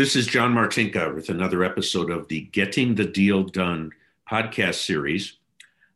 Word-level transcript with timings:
This 0.00 0.16
is 0.16 0.26
John 0.26 0.54
Martinka 0.54 1.14
with 1.14 1.28
another 1.28 1.62
episode 1.62 2.10
of 2.10 2.26
the 2.28 2.40
Getting 2.52 2.94
the 2.94 3.04
Deal 3.04 3.42
Done 3.42 3.92
podcast 4.26 4.76
series. 4.76 5.36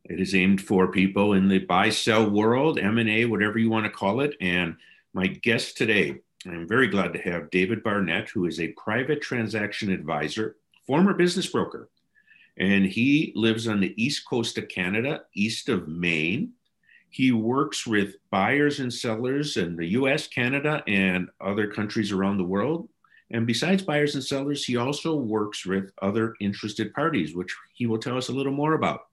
It 0.05 0.21
is 0.21 0.35
aimed 0.35 0.61
for 0.61 0.93
people 0.93 1.33
in 1.33 1.49
the 1.49 1.61
buy 1.61 1.89
sell 1.89 2.29
world, 2.29 2.79
M&A, 2.79 3.25
whatever 3.25 3.59
you 3.59 3.71
want 3.71 3.87
to 3.87 3.91
call 3.91 4.21
it. 4.21 4.37
And 4.43 4.77
my 5.15 5.29
guest 5.29 5.79
today, 5.79 6.21
I'm 6.45 6.69
very 6.69 6.87
glad 6.89 7.15
to 7.15 7.19
have 7.21 7.49
David 7.49 7.83
Barnett, 7.83 8.29
who 8.29 8.45
is 8.45 8.61
a 8.61 8.75
private 8.77 9.23
transaction 9.23 9.91
advisor, 9.91 10.57
former 10.87 11.15
business 11.15 11.47
broker. 11.47 11.89
And 12.59 12.85
he 12.85 13.33
lives 13.35 13.67
on 13.67 13.81
the 13.81 13.95
east 13.97 14.29
coast 14.29 14.59
of 14.59 14.69
Canada, 14.69 15.23
east 15.33 15.71
of 15.71 15.89
Maine. 15.89 16.53
He 17.09 17.33
works 17.33 17.87
with 17.87 18.17
buyers 18.29 18.81
and 18.81 18.93
sellers 18.93 19.57
in 19.57 19.77
the 19.77 19.87
US, 19.93 20.27
Canada, 20.27 20.83
and 20.87 21.31
other 21.41 21.69
countries 21.69 22.13
around 22.13 22.37
the 22.37 22.45
world. 22.45 22.91
And 23.31 23.47
besides 23.47 23.83
buyers 23.83 24.15
and 24.15 24.25
sellers, 24.25 24.65
he 24.65 24.77
also 24.77 25.17
works 25.17 25.65
with 25.65 25.91
other 26.03 26.35
interested 26.41 26.93
parties, 26.93 27.35
which 27.35 27.55
he 27.73 27.87
will 27.87 27.99
tell 27.99 28.17
us 28.17 28.29
a 28.29 28.33
little 28.33 28.53
more 28.53 28.75
about. 28.75 29.07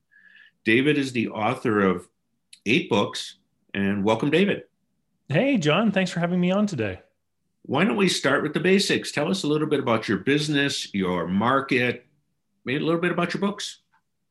David 0.63 0.97
is 0.97 1.11
the 1.11 1.29
author 1.29 1.79
of 1.79 2.07
eight 2.65 2.89
books, 2.89 3.37
and 3.73 4.03
welcome, 4.03 4.29
David. 4.29 4.63
Hey, 5.29 5.57
John, 5.57 5.91
thanks 5.91 6.11
for 6.11 6.19
having 6.19 6.41
me 6.41 6.51
on 6.51 6.67
today. 6.67 6.99
Why 7.63 7.83
don't 7.83 7.95
we 7.95 8.09
start 8.09 8.43
with 8.43 8.53
the 8.53 8.59
basics? 8.59 9.11
Tell 9.11 9.29
us 9.29 9.43
a 9.43 9.47
little 9.47 9.67
bit 9.67 9.79
about 9.79 10.07
your 10.07 10.17
business, 10.17 10.93
your 10.93 11.27
market, 11.27 12.05
maybe 12.65 12.81
a 12.81 12.85
little 12.85 13.01
bit 13.01 13.11
about 13.11 13.33
your 13.33 13.41
books. 13.41 13.79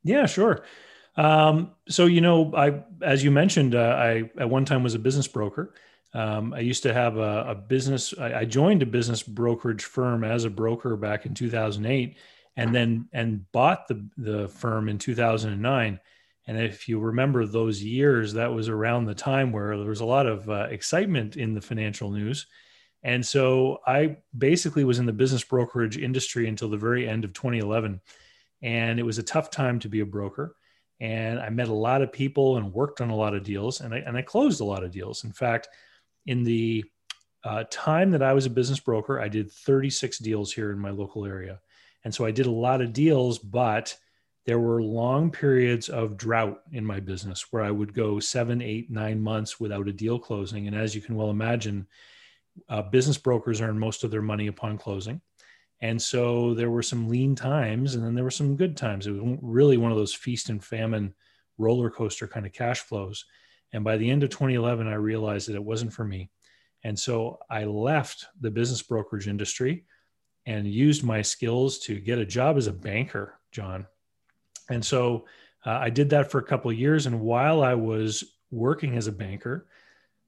Yeah, 0.02 0.26
sure. 0.26 0.64
Um, 1.16 1.72
so, 1.88 2.06
you 2.06 2.20
know, 2.20 2.52
I, 2.54 2.82
as 3.02 3.24
you 3.24 3.30
mentioned, 3.30 3.74
uh, 3.74 3.96
I 3.98 4.30
at 4.38 4.48
one 4.48 4.64
time 4.64 4.82
was 4.82 4.94
a 4.94 4.98
business 4.98 5.26
broker. 5.26 5.74
Um, 6.12 6.52
I 6.54 6.60
used 6.60 6.82
to 6.82 6.92
have 6.92 7.16
a, 7.18 7.46
a 7.48 7.54
business. 7.54 8.12
I, 8.18 8.44
joined 8.44 8.82
a 8.82 8.86
business 8.86 9.22
brokerage 9.22 9.84
firm 9.84 10.24
as 10.24 10.44
a 10.44 10.50
broker 10.50 10.96
back 10.96 11.24
in 11.24 11.34
2008, 11.34 12.16
and 12.56 12.74
then 12.74 13.08
and 13.12 13.50
bought 13.52 13.86
the 13.86 14.04
the 14.16 14.48
firm 14.48 14.88
in 14.88 14.98
2009. 14.98 16.00
And 16.46 16.58
if 16.58 16.88
you 16.88 16.98
remember 16.98 17.46
those 17.46 17.82
years, 17.82 18.32
that 18.32 18.52
was 18.52 18.68
around 18.68 19.04
the 19.04 19.14
time 19.14 19.52
where 19.52 19.76
there 19.76 19.88
was 19.88 20.00
a 20.00 20.04
lot 20.04 20.26
of 20.26 20.50
uh, 20.50 20.66
excitement 20.70 21.36
in 21.36 21.54
the 21.54 21.60
financial 21.60 22.10
news. 22.10 22.46
And 23.02 23.24
so 23.24 23.78
I 23.86 24.18
basically 24.36 24.84
was 24.84 24.98
in 24.98 25.06
the 25.06 25.12
business 25.12 25.44
brokerage 25.44 25.96
industry 25.96 26.48
until 26.48 26.68
the 26.68 26.76
very 26.76 27.08
end 27.08 27.24
of 27.24 27.32
2011. 27.32 28.00
And 28.62 28.98
it 28.98 29.04
was 29.04 29.18
a 29.18 29.22
tough 29.22 29.50
time 29.50 29.78
to 29.80 29.88
be 29.88 30.00
a 30.00 30.06
broker. 30.06 30.56
And 31.00 31.38
I 31.38 31.48
met 31.48 31.68
a 31.68 31.72
lot 31.72 32.02
of 32.02 32.12
people 32.12 32.58
and 32.58 32.74
worked 32.74 33.00
on 33.00 33.08
a 33.10 33.16
lot 33.16 33.34
of 33.34 33.42
deals, 33.42 33.80
and 33.80 33.94
I, 33.94 33.98
and 33.98 34.16
I 34.18 34.22
closed 34.22 34.60
a 34.60 34.64
lot 34.64 34.84
of 34.84 34.90
deals. 34.90 35.24
In 35.24 35.32
fact, 35.32 35.68
in 36.30 36.44
the 36.44 36.84
uh, 37.42 37.64
time 37.72 38.12
that 38.12 38.22
I 38.22 38.34
was 38.34 38.46
a 38.46 38.50
business 38.50 38.78
broker, 38.78 39.18
I 39.18 39.26
did 39.26 39.50
36 39.50 40.18
deals 40.18 40.52
here 40.52 40.70
in 40.70 40.78
my 40.78 40.90
local 40.90 41.26
area. 41.26 41.58
And 42.04 42.14
so 42.14 42.24
I 42.24 42.30
did 42.30 42.46
a 42.46 42.52
lot 42.52 42.80
of 42.80 42.92
deals, 42.92 43.40
but 43.40 43.96
there 44.46 44.60
were 44.60 44.80
long 44.80 45.32
periods 45.32 45.88
of 45.88 46.16
drought 46.16 46.60
in 46.70 46.84
my 46.86 47.00
business 47.00 47.46
where 47.50 47.64
I 47.64 47.72
would 47.72 47.92
go 47.92 48.20
seven, 48.20 48.62
eight, 48.62 48.92
nine 48.92 49.20
months 49.20 49.58
without 49.58 49.88
a 49.88 49.92
deal 49.92 50.20
closing. 50.20 50.68
And 50.68 50.76
as 50.76 50.94
you 50.94 51.00
can 51.00 51.16
well 51.16 51.30
imagine, 51.30 51.88
uh, 52.68 52.82
business 52.82 53.18
brokers 53.18 53.60
earn 53.60 53.76
most 53.76 54.04
of 54.04 54.12
their 54.12 54.22
money 54.22 54.46
upon 54.46 54.78
closing. 54.78 55.20
And 55.80 56.00
so 56.00 56.54
there 56.54 56.70
were 56.70 56.84
some 56.84 57.08
lean 57.08 57.34
times 57.34 57.96
and 57.96 58.04
then 58.04 58.14
there 58.14 58.24
were 58.24 58.30
some 58.30 58.54
good 58.54 58.76
times. 58.76 59.08
It 59.08 59.12
was 59.12 59.38
really 59.42 59.78
one 59.78 59.90
of 59.90 59.98
those 59.98 60.14
feast 60.14 60.48
and 60.48 60.62
famine 60.62 61.12
roller 61.58 61.90
coaster 61.90 62.28
kind 62.28 62.46
of 62.46 62.52
cash 62.52 62.82
flows. 62.82 63.24
And 63.72 63.84
by 63.84 63.96
the 63.96 64.10
end 64.10 64.22
of 64.22 64.30
2011, 64.30 64.86
I 64.86 64.94
realized 64.94 65.48
that 65.48 65.54
it 65.54 65.64
wasn't 65.64 65.92
for 65.92 66.04
me. 66.04 66.30
And 66.82 66.98
so 66.98 67.38
I 67.50 67.64
left 67.64 68.26
the 68.40 68.50
business 68.50 68.82
brokerage 68.82 69.28
industry 69.28 69.84
and 70.46 70.66
used 70.66 71.04
my 71.04 71.22
skills 71.22 71.78
to 71.80 72.00
get 72.00 72.18
a 72.18 72.24
job 72.24 72.56
as 72.56 72.66
a 72.66 72.72
banker, 72.72 73.38
John. 73.52 73.86
And 74.70 74.84
so 74.84 75.26
uh, 75.66 75.72
I 75.72 75.90
did 75.90 76.10
that 76.10 76.30
for 76.30 76.38
a 76.38 76.44
couple 76.44 76.70
of 76.70 76.78
years. 76.78 77.06
And 77.06 77.20
while 77.20 77.62
I 77.62 77.74
was 77.74 78.24
working 78.50 78.96
as 78.96 79.06
a 79.06 79.12
banker, 79.12 79.66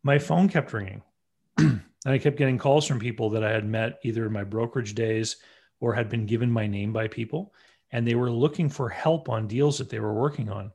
my 0.02 0.18
phone 0.18 0.48
kept 0.48 0.72
ringing. 0.72 1.02
and 1.58 1.82
I 2.04 2.18
kept 2.18 2.36
getting 2.36 2.58
calls 2.58 2.86
from 2.86 2.98
people 2.98 3.30
that 3.30 3.44
I 3.44 3.50
had 3.50 3.66
met 3.66 3.98
either 4.02 4.26
in 4.26 4.32
my 4.32 4.44
brokerage 4.44 4.94
days 4.94 5.36
or 5.80 5.94
had 5.94 6.08
been 6.08 6.26
given 6.26 6.50
my 6.50 6.66
name 6.66 6.92
by 6.92 7.08
people. 7.08 7.54
And 7.90 8.06
they 8.06 8.14
were 8.14 8.30
looking 8.30 8.68
for 8.68 8.88
help 8.88 9.28
on 9.28 9.48
deals 9.48 9.78
that 9.78 9.88
they 9.88 10.00
were 10.00 10.14
working 10.14 10.50
on. 10.50 10.72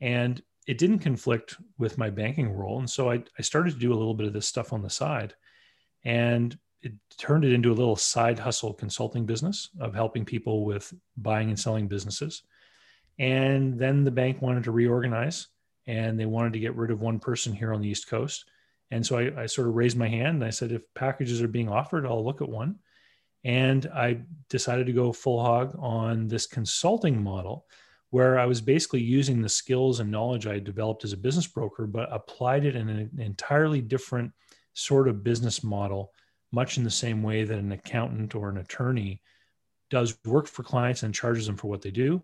And 0.00 0.42
it 0.70 0.78
didn't 0.78 1.00
conflict 1.00 1.56
with 1.78 1.98
my 1.98 2.08
banking 2.10 2.48
role. 2.48 2.78
And 2.78 2.88
so 2.88 3.10
I, 3.10 3.24
I 3.36 3.42
started 3.42 3.72
to 3.72 3.80
do 3.80 3.92
a 3.92 3.98
little 3.98 4.14
bit 4.14 4.28
of 4.28 4.32
this 4.32 4.46
stuff 4.46 4.72
on 4.72 4.82
the 4.82 4.88
side. 4.88 5.34
And 6.04 6.56
it 6.80 6.92
turned 7.18 7.44
it 7.44 7.52
into 7.52 7.72
a 7.72 7.74
little 7.74 7.96
side 7.96 8.38
hustle 8.38 8.72
consulting 8.72 9.26
business 9.26 9.70
of 9.80 9.94
helping 9.94 10.24
people 10.24 10.64
with 10.64 10.94
buying 11.16 11.48
and 11.48 11.58
selling 11.58 11.88
businesses. 11.88 12.44
And 13.18 13.80
then 13.80 14.04
the 14.04 14.12
bank 14.12 14.40
wanted 14.40 14.62
to 14.62 14.70
reorganize 14.70 15.48
and 15.88 16.18
they 16.18 16.24
wanted 16.24 16.52
to 16.52 16.60
get 16.60 16.76
rid 16.76 16.92
of 16.92 17.00
one 17.00 17.18
person 17.18 17.52
here 17.52 17.74
on 17.74 17.80
the 17.80 17.88
East 17.88 18.08
Coast. 18.08 18.44
And 18.92 19.04
so 19.04 19.18
I, 19.18 19.42
I 19.42 19.46
sort 19.46 19.66
of 19.66 19.74
raised 19.74 19.98
my 19.98 20.08
hand 20.08 20.36
and 20.36 20.44
I 20.44 20.50
said, 20.50 20.70
if 20.70 20.82
packages 20.94 21.42
are 21.42 21.48
being 21.48 21.68
offered, 21.68 22.06
I'll 22.06 22.24
look 22.24 22.42
at 22.42 22.48
one. 22.48 22.76
And 23.42 23.86
I 23.92 24.20
decided 24.48 24.86
to 24.86 24.92
go 24.92 25.12
full 25.12 25.42
hog 25.42 25.76
on 25.80 26.28
this 26.28 26.46
consulting 26.46 27.20
model 27.20 27.66
where 28.10 28.38
I 28.38 28.46
was 28.46 28.60
basically 28.60 29.02
using 29.02 29.40
the 29.40 29.48
skills 29.48 30.00
and 30.00 30.10
knowledge 30.10 30.46
I 30.46 30.54
had 30.54 30.64
developed 30.64 31.04
as 31.04 31.12
a 31.12 31.16
business 31.16 31.46
broker, 31.46 31.86
but 31.86 32.12
applied 32.12 32.64
it 32.64 32.76
in 32.76 32.88
an 32.88 33.10
entirely 33.18 33.80
different 33.80 34.32
sort 34.74 35.08
of 35.08 35.24
business 35.24 35.62
model, 35.62 36.12
much 36.52 36.76
in 36.76 36.84
the 36.84 36.90
same 36.90 37.22
way 37.22 37.44
that 37.44 37.58
an 37.58 37.72
accountant 37.72 38.34
or 38.34 38.48
an 38.48 38.58
attorney 38.58 39.22
does 39.90 40.16
work 40.24 40.46
for 40.46 40.62
clients 40.62 41.02
and 41.02 41.14
charges 41.14 41.46
them 41.46 41.56
for 41.56 41.68
what 41.68 41.82
they 41.82 41.90
do. 41.90 42.22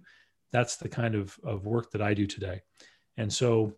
That's 0.52 0.76
the 0.76 0.88
kind 0.88 1.14
of, 1.14 1.36
of 1.44 1.66
work 1.66 1.91
that 1.92 2.03
I 2.03 2.14
do 2.14 2.26
today. 2.26 2.62
And 3.16 3.32
so 3.32 3.72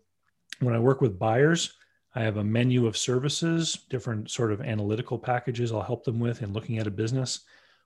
when 0.59 0.75
I 0.75 0.79
work 0.79 1.01
with 1.01 1.19
buyers, 1.19 1.73
I 2.15 2.21
have 2.21 2.37
a 2.37 2.43
menu 2.43 2.87
of 2.87 2.97
services, 2.97 3.85
different 3.89 4.31
sort 4.31 4.51
of 4.51 4.61
analytical 4.61 5.19
packages 5.19 5.71
I'll 5.71 5.81
help 5.81 6.03
them 6.03 6.19
with 6.19 6.41
in 6.41 6.53
looking 6.53 6.79
at 6.79 6.87
a 6.87 6.91
business 6.91 7.41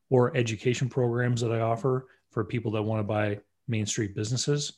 or 0.09 0.35
education 0.35 0.87
programs 0.89 1.41
that 1.41 1.51
I 1.51 1.59
offer 1.59 2.07
for 2.31 2.45
people 2.45 2.71
that 2.71 2.81
want 2.81 2.99
to 2.99 3.03
buy 3.03 3.39
Main 3.67 3.85
Street 3.85 4.15
businesses. 4.15 4.73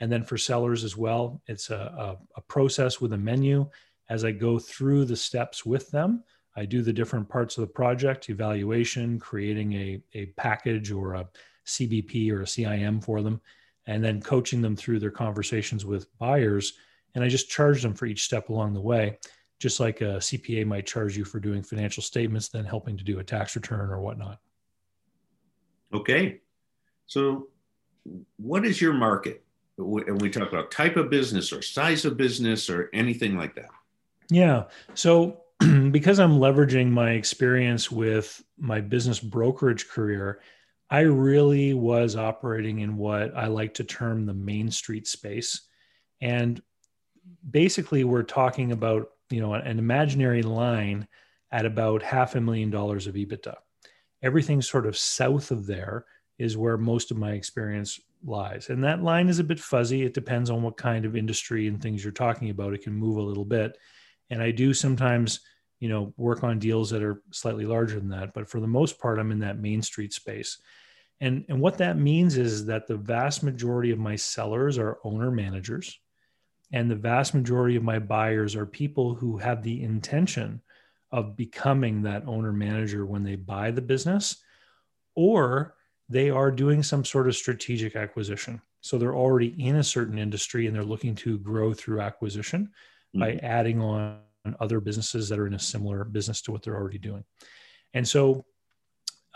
And 0.00 0.10
then 0.10 0.24
for 0.24 0.38
sellers 0.38 0.82
as 0.82 0.96
well, 0.96 1.42
it's 1.46 1.70
a, 1.70 1.76
a, 1.76 2.16
a, 2.36 2.40
process 2.42 3.00
with 3.00 3.12
a 3.12 3.18
menu. 3.18 3.68
As 4.08 4.24
I 4.24 4.32
go 4.32 4.58
through 4.58 5.04
the 5.04 5.16
steps 5.16 5.66
with 5.66 5.90
them, 5.90 6.24
I 6.56 6.64
do 6.64 6.82
the 6.82 6.92
different 6.92 7.28
parts 7.28 7.56
of 7.56 7.62
the 7.62 7.72
project 7.72 8.30
evaluation, 8.30 9.18
creating 9.18 9.72
a, 9.74 10.02
a 10.14 10.26
package 10.36 10.90
or 10.90 11.14
a 11.14 11.28
CBP 11.66 12.32
or 12.32 12.42
a 12.42 12.46
CIM 12.46 13.04
for 13.04 13.22
them, 13.22 13.40
and 13.86 14.02
then 14.02 14.20
coaching 14.20 14.60
them 14.60 14.74
through 14.74 14.98
their 15.00 15.10
conversations 15.10 15.84
with 15.84 16.06
buyers. 16.18 16.72
And 17.14 17.22
I 17.22 17.28
just 17.28 17.50
charge 17.50 17.82
them 17.82 17.94
for 17.94 18.06
each 18.06 18.24
step 18.24 18.48
along 18.48 18.72
the 18.72 18.80
way, 18.80 19.18
just 19.58 19.80
like 19.80 20.00
a 20.00 20.16
CPA 20.16 20.66
might 20.66 20.86
charge 20.86 21.16
you 21.16 21.24
for 21.24 21.40
doing 21.40 21.62
financial 21.62 22.02
statements, 22.02 22.48
then 22.48 22.64
helping 22.64 22.96
to 22.96 23.04
do 23.04 23.18
a 23.18 23.24
tax 23.24 23.54
return 23.54 23.90
or 23.90 24.00
whatnot. 24.00 24.38
Okay. 25.92 26.40
So 27.06 27.48
what 28.36 28.64
is 28.64 28.80
your 28.80 28.92
market? 28.92 29.44
And 29.78 30.20
we 30.20 30.30
talk 30.30 30.48
about 30.48 30.70
type 30.70 30.96
of 30.96 31.10
business 31.10 31.52
or 31.52 31.62
size 31.62 32.04
of 32.04 32.16
business 32.16 32.68
or 32.68 32.90
anything 32.92 33.36
like 33.36 33.54
that. 33.54 33.70
Yeah. 34.28 34.64
So 34.94 35.42
because 35.90 36.18
I'm 36.18 36.38
leveraging 36.38 36.90
my 36.90 37.12
experience 37.12 37.90
with 37.90 38.42
my 38.58 38.80
business 38.80 39.20
brokerage 39.20 39.88
career, 39.88 40.40
I 40.90 41.00
really 41.00 41.72
was 41.74 42.16
operating 42.16 42.80
in 42.80 42.96
what 42.96 43.36
I 43.36 43.46
like 43.46 43.74
to 43.74 43.84
term 43.84 44.26
the 44.26 44.34
main 44.34 44.70
street 44.70 45.06
space. 45.06 45.62
And 46.20 46.60
basically 47.48 48.04
we're 48.04 48.22
talking 48.22 48.72
about, 48.72 49.10
you 49.30 49.40
know, 49.40 49.54
an 49.54 49.78
imaginary 49.78 50.42
line 50.42 51.06
at 51.52 51.66
about 51.66 52.02
half 52.02 52.34
a 52.34 52.40
million 52.40 52.70
dollars 52.70 53.06
of 53.06 53.14
EBITDA. 53.14 53.54
Everything 54.22 54.60
sort 54.60 54.86
of 54.86 54.96
south 54.96 55.50
of 55.50 55.66
there 55.66 56.04
is 56.40 56.56
where 56.56 56.78
most 56.78 57.10
of 57.10 57.18
my 57.18 57.32
experience 57.32 58.00
lies. 58.24 58.70
And 58.70 58.82
that 58.82 59.02
line 59.02 59.28
is 59.28 59.38
a 59.38 59.44
bit 59.44 59.60
fuzzy. 59.60 60.04
It 60.04 60.14
depends 60.14 60.48
on 60.48 60.62
what 60.62 60.78
kind 60.78 61.04
of 61.04 61.14
industry 61.14 61.68
and 61.68 61.80
things 61.80 62.02
you're 62.02 62.12
talking 62.12 62.48
about. 62.48 62.72
It 62.72 62.82
can 62.82 62.94
move 62.94 63.18
a 63.18 63.22
little 63.22 63.44
bit. 63.44 63.76
And 64.30 64.42
I 64.42 64.50
do 64.50 64.72
sometimes, 64.72 65.40
you 65.80 65.90
know, 65.90 66.14
work 66.16 66.42
on 66.42 66.58
deals 66.58 66.88
that 66.90 67.02
are 67.02 67.22
slightly 67.30 67.66
larger 67.66 68.00
than 68.00 68.08
that. 68.08 68.32
But 68.32 68.48
for 68.48 68.58
the 68.58 68.66
most 68.66 68.98
part, 68.98 69.18
I'm 69.18 69.32
in 69.32 69.40
that 69.40 69.58
main 69.58 69.82
street 69.82 70.14
space. 70.14 70.58
And, 71.20 71.44
and 71.50 71.60
what 71.60 71.76
that 71.78 71.98
means 71.98 72.38
is 72.38 72.64
that 72.66 72.86
the 72.86 72.96
vast 72.96 73.42
majority 73.42 73.90
of 73.90 73.98
my 73.98 74.16
sellers 74.16 74.78
are 74.78 74.98
owner 75.04 75.30
managers. 75.30 75.98
And 76.72 76.90
the 76.90 76.96
vast 76.96 77.34
majority 77.34 77.76
of 77.76 77.82
my 77.82 77.98
buyers 77.98 78.56
are 78.56 78.64
people 78.64 79.14
who 79.14 79.36
have 79.36 79.62
the 79.62 79.82
intention 79.82 80.62
of 81.12 81.36
becoming 81.36 82.02
that 82.02 82.26
owner 82.26 82.52
manager 82.52 83.04
when 83.04 83.24
they 83.24 83.36
buy 83.36 83.72
the 83.72 83.82
business 83.82 84.36
or 85.14 85.74
they 86.10 86.28
are 86.28 86.50
doing 86.50 86.82
some 86.82 87.04
sort 87.04 87.28
of 87.28 87.34
strategic 87.34 87.96
acquisition. 87.96 88.60
So 88.82 88.98
they're 88.98 89.16
already 89.16 89.54
in 89.58 89.76
a 89.76 89.84
certain 89.84 90.18
industry 90.18 90.66
and 90.66 90.74
they're 90.74 90.82
looking 90.82 91.14
to 91.14 91.38
grow 91.38 91.72
through 91.72 92.02
acquisition 92.02 92.70
mm-hmm. 93.16 93.20
by 93.20 93.30
adding 93.42 93.80
on 93.80 94.18
other 94.58 94.80
businesses 94.80 95.28
that 95.28 95.38
are 95.38 95.46
in 95.46 95.54
a 95.54 95.58
similar 95.58 96.04
business 96.04 96.42
to 96.42 96.52
what 96.52 96.62
they're 96.62 96.76
already 96.76 96.98
doing. 96.98 97.24
And 97.94 98.06
so 98.06 98.44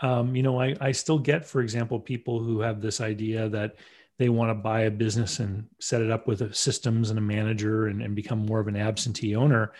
Um, 0.01 0.35
you 0.35 0.43
know, 0.43 0.59
I, 0.59 0.75
I 0.81 0.91
still 0.93 1.19
get, 1.19 1.45
for 1.45 1.61
example, 1.61 1.99
people 2.01 2.43
who 2.43 2.59
have 2.59 2.81
this 2.81 2.99
idea 2.99 3.47
that 3.49 3.71
they 4.19 4.27
want 4.27 4.49
to 4.49 4.63
buy 4.69 4.81
a 4.81 4.91
business 4.91 5.39
and 5.39 5.69
set 5.79 6.01
it 6.01 6.11
up 6.11 6.27
with 6.27 6.41
a 6.41 6.53
systems 6.53 7.09
and 7.09 7.19
a 7.19 7.21
manager 7.35 7.87
and, 7.87 8.01
and 8.01 8.13
become 8.13 8.45
more 8.45 8.59
of 8.59 8.67
an 8.67 8.75
absentee 8.75 9.37
owner. 9.37 9.71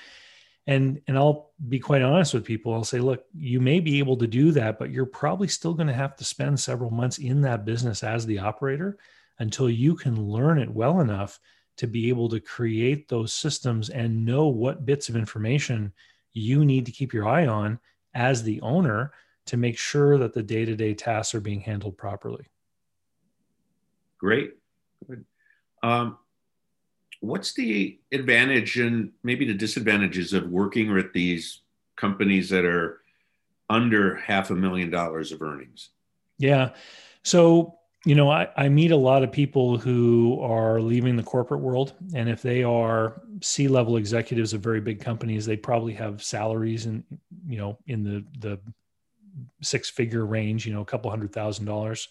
And, 0.67 1.01
and 1.07 1.17
I'll 1.17 1.51
be 1.69 1.79
quite 1.79 2.01
honest 2.01 2.33
with 2.33 2.43
people. 2.43 2.73
I'll 2.73 2.83
say, 2.83 2.99
look, 2.99 3.25
you 3.35 3.61
may 3.61 3.79
be 3.79 3.99
able 3.99 4.17
to 4.17 4.27
do 4.27 4.51
that, 4.53 4.79
but 4.79 4.89
you're 4.89 5.05
probably 5.05 5.47
still 5.47 5.73
going 5.73 5.87
to 5.87 5.93
have 5.93 6.15
to 6.15 6.23
spend 6.23 6.59
several 6.59 6.89
months 6.89 7.19
in 7.19 7.41
that 7.41 7.65
business 7.65 8.03
as 8.03 8.25
the 8.25 8.39
operator 8.39 8.97
until 9.39 9.69
you 9.69 9.95
can 9.95 10.29
learn 10.29 10.57
it 10.57 10.69
well 10.69 11.01
enough 11.01 11.39
to 11.77 11.87
be 11.87 12.09
able 12.09 12.29
to 12.29 12.39
create 12.39 13.07
those 13.07 13.33
systems 13.33 13.89
and 13.89 14.25
know 14.25 14.47
what 14.47 14.85
bits 14.85 15.09
of 15.09 15.15
information 15.15 15.93
you 16.33 16.65
need 16.65 16.85
to 16.85 16.91
keep 16.91 17.13
your 17.13 17.27
eye 17.27 17.45
on 17.45 17.79
as 18.13 18.43
the 18.43 18.61
owner 18.61 19.11
to 19.45 19.57
make 19.57 19.77
sure 19.77 20.17
that 20.17 20.33
the 20.33 20.41
day-to-day 20.41 20.93
tasks 20.93 21.35
are 21.35 21.41
being 21.41 21.59
handled 21.59 21.97
properly 21.97 22.47
great 24.17 24.53
Good. 25.07 25.25
Um, 25.83 26.17
what's 27.21 27.53
the 27.53 27.97
advantage 28.11 28.77
and 28.79 29.11
maybe 29.23 29.45
the 29.45 29.53
disadvantages 29.53 30.33
of 30.33 30.49
working 30.49 30.93
with 30.93 31.11
these 31.13 31.61
companies 31.95 32.49
that 32.49 32.65
are 32.65 33.01
under 33.69 34.15
half 34.15 34.51
a 34.51 34.55
million 34.55 34.89
dollars 34.89 35.31
of 35.31 35.41
earnings 35.41 35.89
yeah 36.37 36.71
so 37.23 37.77
you 38.05 38.13
know, 38.13 38.29
I, 38.29 38.47
I 38.55 38.69
meet 38.69 38.91
a 38.91 38.97
lot 38.97 39.23
of 39.23 39.31
people 39.31 39.79
who 39.79 40.39
are 40.39 40.79
leaving 40.79 41.15
the 41.15 41.23
corporate 41.23 41.61
world. 41.61 41.93
And 42.13 42.29
if 42.29 42.43
they 42.43 42.63
are 42.63 43.19
C 43.41 43.67
level 43.67 43.97
executives 43.97 44.53
of 44.53 44.61
very 44.61 44.79
big 44.79 45.01
companies, 45.01 45.45
they 45.45 45.57
probably 45.57 45.93
have 45.95 46.23
salaries 46.23 46.85
and, 46.85 47.03
you 47.47 47.57
know, 47.57 47.79
in 47.87 48.03
the, 48.03 48.23
the 48.39 48.59
six 49.63 49.89
figure 49.89 50.23
range, 50.23 50.67
you 50.67 50.73
know, 50.73 50.81
a 50.81 50.85
couple 50.85 51.09
hundred 51.09 51.33
thousand 51.33 51.65
dollars. 51.65 52.07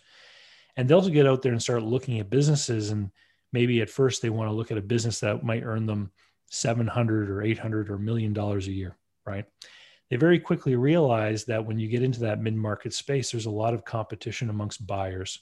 And 0.77 0.89
they'll 0.89 1.09
get 1.09 1.29
out 1.29 1.43
there 1.43 1.53
and 1.53 1.63
start 1.63 1.85
looking 1.85 2.19
at 2.19 2.29
businesses. 2.29 2.91
And 2.91 3.13
maybe 3.55 3.81
at 3.81 3.89
first 3.89 4.21
they 4.21 4.29
want 4.29 4.51
to 4.51 4.55
look 4.55 4.71
at 4.71 4.77
a 4.77 4.83
business 4.83 5.21
that 5.21 5.43
might 5.43 5.65
earn 5.65 5.87
them 5.87 6.11
700 6.51 7.31
or 7.31 7.43
800 7.43 7.89
or 7.89 7.99
million 7.99 8.35
dollars 8.35 8.67
a 8.69 8.73
year, 8.73 8.99
right? 9.25 9.47
They 10.11 10.17
very 10.17 10.39
quickly 10.39 10.77
realize 10.77 11.47
that 11.47 11.65
when 11.65 11.79
you 11.79 11.89
get 11.89 12.03
into 12.03 12.21
that 12.21 12.43
mid 12.43 12.55
market 12.55 12.93
space, 12.93 13.31
there's 13.31 13.47
a 13.47 13.51
lot 13.51 13.73
of 13.73 13.87
competition 13.87 14.51
amongst 14.51 14.87
buyers 14.87 15.41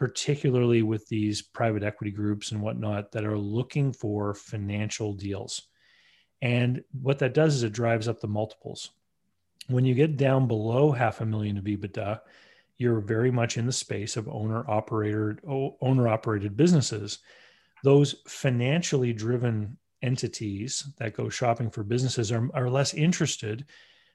particularly 0.00 0.80
with 0.80 1.06
these 1.08 1.42
private 1.42 1.82
equity 1.82 2.10
groups 2.10 2.52
and 2.52 2.62
whatnot 2.62 3.12
that 3.12 3.26
are 3.26 3.36
looking 3.36 3.92
for 3.92 4.32
financial 4.32 5.12
deals. 5.12 5.68
And 6.40 6.82
what 7.02 7.18
that 7.18 7.34
does 7.34 7.54
is 7.56 7.64
it 7.64 7.74
drives 7.74 8.08
up 8.08 8.18
the 8.18 8.26
multiples. 8.26 8.92
When 9.68 9.84
you 9.84 9.94
get 9.94 10.16
down 10.16 10.48
below 10.48 10.90
half 10.90 11.20
a 11.20 11.26
million 11.26 11.58
of 11.58 11.64
EBITDA, 11.64 12.20
you're 12.80 13.00
very 13.00 13.30
much 13.30 13.58
in 13.58 13.66
the 13.66 13.72
space 13.72 14.16
of 14.16 14.26
owner 14.26 14.64
operator 14.66 15.38
owner 15.82 16.08
operated 16.08 16.56
businesses. 16.56 17.18
Those 17.84 18.14
financially 18.26 19.12
driven 19.12 19.76
entities 20.00 20.88
that 20.96 21.14
go 21.14 21.28
shopping 21.28 21.70
for 21.70 21.82
businesses 21.82 22.32
are, 22.32 22.48
are 22.54 22.70
less 22.70 22.94
interested 22.94 23.66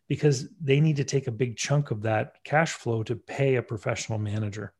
because 0.07 0.49
they 0.59 0.79
need 0.79 0.95
to 0.95 1.03
take 1.03 1.27
a 1.27 1.31
big 1.31 1.57
chunk 1.57 1.91
of 1.91 2.01
that 2.01 2.43
cash 2.43 2.71
flow 2.71 3.03
to 3.03 3.15
pay 3.15 3.55
a 3.55 3.61
professional 3.61 4.17
manager. 4.17 4.73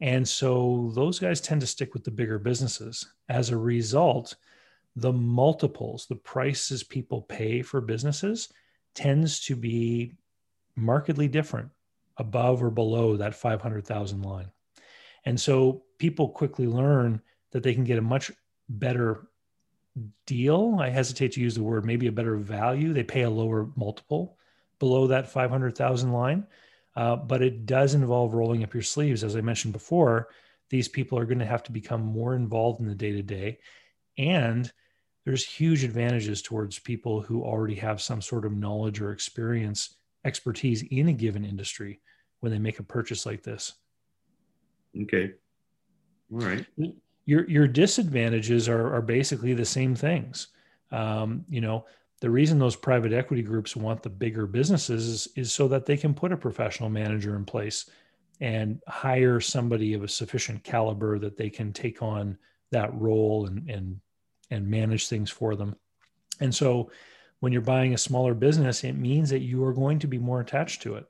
And 0.00 0.26
so 0.26 0.92
those 0.94 1.18
guys 1.18 1.40
tend 1.40 1.62
to 1.62 1.66
stick 1.66 1.94
with 1.94 2.04
the 2.04 2.12
bigger 2.12 2.38
businesses. 2.38 3.12
As 3.28 3.50
a 3.50 3.56
result, 3.56 4.36
the 4.94 5.12
multiples, 5.12 6.06
the 6.06 6.14
prices 6.14 6.84
people 6.84 7.22
pay 7.22 7.62
for 7.62 7.80
businesses 7.80 8.52
tends 8.94 9.40
to 9.46 9.56
be 9.56 10.12
markedly 10.76 11.26
different 11.26 11.70
above 12.20 12.62
or 12.62 12.70
below 12.70 13.16
that 13.16 13.34
500,000 13.34 14.22
line. 14.22 14.50
And 15.24 15.40
so 15.40 15.82
people 15.98 16.28
quickly 16.28 16.66
learn 16.66 17.20
that 17.50 17.62
they 17.62 17.74
can 17.74 17.84
get 17.84 17.98
a 17.98 18.02
much 18.02 18.30
better 18.68 19.28
deal. 20.26 20.78
I 20.80 20.90
hesitate 20.90 21.32
to 21.32 21.40
use 21.40 21.56
the 21.56 21.62
word, 21.62 21.84
maybe 21.84 22.06
a 22.06 22.12
better 22.12 22.36
value. 22.36 22.92
They 22.92 23.02
pay 23.02 23.22
a 23.22 23.30
lower 23.30 23.68
multiple 23.74 24.38
below 24.78 25.08
that 25.08 25.28
500,000 25.28 26.12
line 26.12 26.46
uh, 26.96 27.16
but 27.16 27.42
it 27.42 27.66
does 27.66 27.94
involve 27.94 28.34
rolling 28.34 28.64
up 28.64 28.74
your 28.74 28.82
sleeves. 28.82 29.22
As 29.22 29.36
I 29.36 29.40
mentioned 29.40 29.72
before, 29.72 30.28
these 30.70 30.88
people 30.88 31.18
are 31.18 31.24
going 31.24 31.38
to 31.38 31.46
have 31.46 31.62
to 31.64 31.72
become 31.72 32.02
more 32.02 32.34
involved 32.34 32.80
in 32.80 32.88
the 32.88 32.94
day 32.94 33.12
to 33.12 33.22
day. 33.22 33.58
And 34.18 34.70
there's 35.24 35.44
huge 35.44 35.84
advantages 35.84 36.42
towards 36.42 36.78
people 36.78 37.20
who 37.20 37.42
already 37.42 37.76
have 37.76 38.00
some 38.00 38.20
sort 38.20 38.44
of 38.44 38.56
knowledge 38.56 39.00
or 39.00 39.12
experience, 39.12 39.94
expertise 40.24 40.82
in 40.82 41.08
a 41.08 41.12
given 41.12 41.44
industry 41.44 42.00
when 42.40 42.52
they 42.52 42.58
make 42.58 42.78
a 42.78 42.82
purchase 42.82 43.26
like 43.26 43.42
this. 43.42 43.74
Okay. 45.02 45.32
All 46.32 46.40
right. 46.40 46.66
Your, 47.26 47.48
your 47.48 47.68
disadvantages 47.68 48.68
are, 48.68 48.94
are 48.94 49.02
basically 49.02 49.54
the 49.54 49.64
same 49.64 49.94
things. 49.94 50.48
Um, 50.90 51.44
you 51.48 51.60
know, 51.60 51.86
the 52.20 52.30
reason 52.30 52.58
those 52.58 52.76
private 52.76 53.12
equity 53.12 53.42
groups 53.42 53.76
want 53.76 54.02
the 54.02 54.10
bigger 54.10 54.46
businesses 54.46 55.06
is, 55.06 55.28
is 55.36 55.52
so 55.52 55.68
that 55.68 55.86
they 55.86 55.96
can 55.96 56.12
put 56.12 56.32
a 56.32 56.36
professional 56.36 56.90
manager 56.90 57.36
in 57.36 57.44
place 57.44 57.88
and 58.40 58.80
hire 58.88 59.40
somebody 59.40 59.94
of 59.94 60.02
a 60.02 60.08
sufficient 60.08 60.64
caliber 60.64 61.18
that 61.18 61.36
they 61.36 61.50
can 61.50 61.72
take 61.72 62.02
on 62.02 62.38
that 62.72 62.92
role 62.94 63.46
and 63.46 63.68
and 63.68 64.00
and 64.50 64.66
manage 64.66 65.08
things 65.08 65.30
for 65.30 65.54
them. 65.54 65.76
And 66.40 66.54
so 66.54 66.90
when 67.40 67.52
you're 67.52 67.62
buying 67.62 67.94
a 67.94 67.98
smaller 67.98 68.34
business, 68.34 68.82
it 68.84 68.94
means 68.94 69.30
that 69.30 69.40
you 69.40 69.64
are 69.64 69.72
going 69.72 69.98
to 70.00 70.08
be 70.08 70.18
more 70.18 70.40
attached 70.40 70.82
to 70.82 70.96
it. 70.96 71.06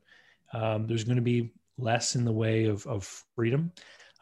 Um, 0.52 0.86
there's 0.86 1.04
going 1.04 1.16
to 1.16 1.22
be 1.22 1.52
less 1.78 2.16
in 2.16 2.24
the 2.24 2.32
way 2.32 2.66
of, 2.66 2.86
of 2.86 3.04
freedom. 3.34 3.72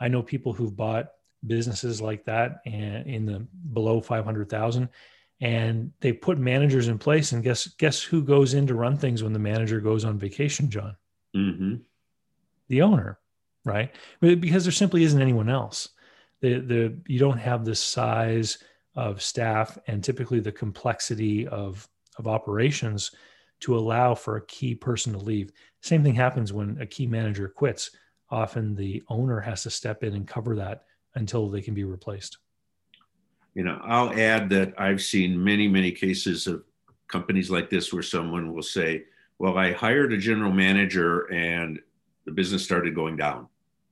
I 0.00 0.08
know 0.08 0.22
people 0.22 0.52
who've 0.52 0.76
bought 0.76 1.08
businesses 1.46 2.00
like 2.00 2.24
that 2.24 2.60
and 2.66 3.06
in 3.06 3.24
the 3.24 3.46
below 3.72 4.00
500,000 4.00 4.88
and 5.40 5.92
they 6.00 6.12
put 6.12 6.38
managers 6.38 6.88
in 6.88 6.98
place 6.98 7.32
and 7.32 7.44
guess 7.44 7.68
guess 7.78 8.02
who 8.02 8.22
goes 8.22 8.54
in 8.54 8.66
to 8.66 8.74
run 8.74 8.96
things 8.96 9.22
when 9.22 9.32
the 9.32 9.38
manager 9.38 9.80
goes 9.80 10.04
on 10.04 10.18
vacation 10.18 10.68
john 10.68 10.96
mm-hmm. 11.36 11.76
the 12.68 12.82
owner 12.82 13.20
right 13.64 13.94
because 14.20 14.64
there 14.64 14.72
simply 14.72 15.04
isn't 15.04 15.22
anyone 15.22 15.48
else 15.48 15.90
the 16.40 16.58
the 16.58 16.98
you 17.06 17.20
don't 17.20 17.38
have 17.38 17.64
the 17.64 17.74
size 17.74 18.58
of 18.96 19.22
staff 19.22 19.78
and 19.86 20.02
typically 20.02 20.40
the 20.40 20.50
complexity 20.50 21.46
of 21.46 21.88
of 22.18 22.26
operations 22.26 23.12
to 23.60 23.76
allow 23.76 24.14
for 24.14 24.36
a 24.36 24.46
key 24.46 24.74
person 24.74 25.12
to 25.12 25.18
leave 25.18 25.52
same 25.80 26.02
thing 26.02 26.14
happens 26.14 26.52
when 26.52 26.76
a 26.80 26.86
key 26.86 27.06
manager 27.06 27.48
quits 27.48 27.90
often 28.30 28.74
the 28.74 29.02
owner 29.08 29.40
has 29.40 29.62
to 29.62 29.70
step 29.70 30.02
in 30.02 30.14
and 30.14 30.26
cover 30.28 30.56
that 30.56 30.84
until 31.14 31.48
they 31.48 31.62
can 31.62 31.74
be 31.74 31.84
replaced 31.84 32.38
you 33.58 33.64
know, 33.64 33.80
I'll 33.82 34.12
add 34.12 34.48
that 34.50 34.74
I've 34.78 35.02
seen 35.02 35.42
many, 35.42 35.66
many 35.66 35.90
cases 35.90 36.46
of 36.46 36.62
companies 37.08 37.50
like 37.50 37.68
this 37.68 37.92
where 37.92 38.04
someone 38.04 38.54
will 38.54 38.62
say, 38.62 39.02
well, 39.40 39.58
I 39.58 39.72
hired 39.72 40.12
a 40.12 40.16
general 40.16 40.52
manager 40.52 41.22
and 41.32 41.80
the 42.24 42.30
business 42.30 42.62
started 42.62 42.94
going 42.94 43.16
down 43.16 43.48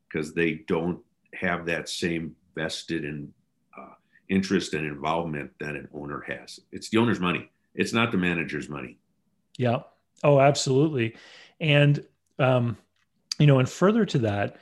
because 0.08 0.32
they 0.32 0.62
don't 0.68 1.00
have 1.34 1.66
that 1.66 1.88
same 1.88 2.36
vested 2.54 3.04
in 3.04 3.32
uh, 3.76 3.94
interest 4.28 4.74
and 4.74 4.86
involvement 4.86 5.50
that 5.58 5.74
an 5.74 5.88
owner 5.92 6.20
has. 6.20 6.60
It's 6.70 6.88
the 6.90 6.98
owner's 6.98 7.18
money. 7.18 7.50
It's 7.74 7.92
not 7.92 8.12
the 8.12 8.18
manager's 8.18 8.68
money. 8.68 8.98
Yeah. 9.58 9.80
Oh, 10.22 10.38
absolutely. 10.38 11.16
And, 11.60 12.04
um, 12.38 12.76
you 13.38 13.46
know, 13.46 13.58
and 13.58 13.68
further 13.68 14.04
to 14.06 14.18
that, 14.20 14.56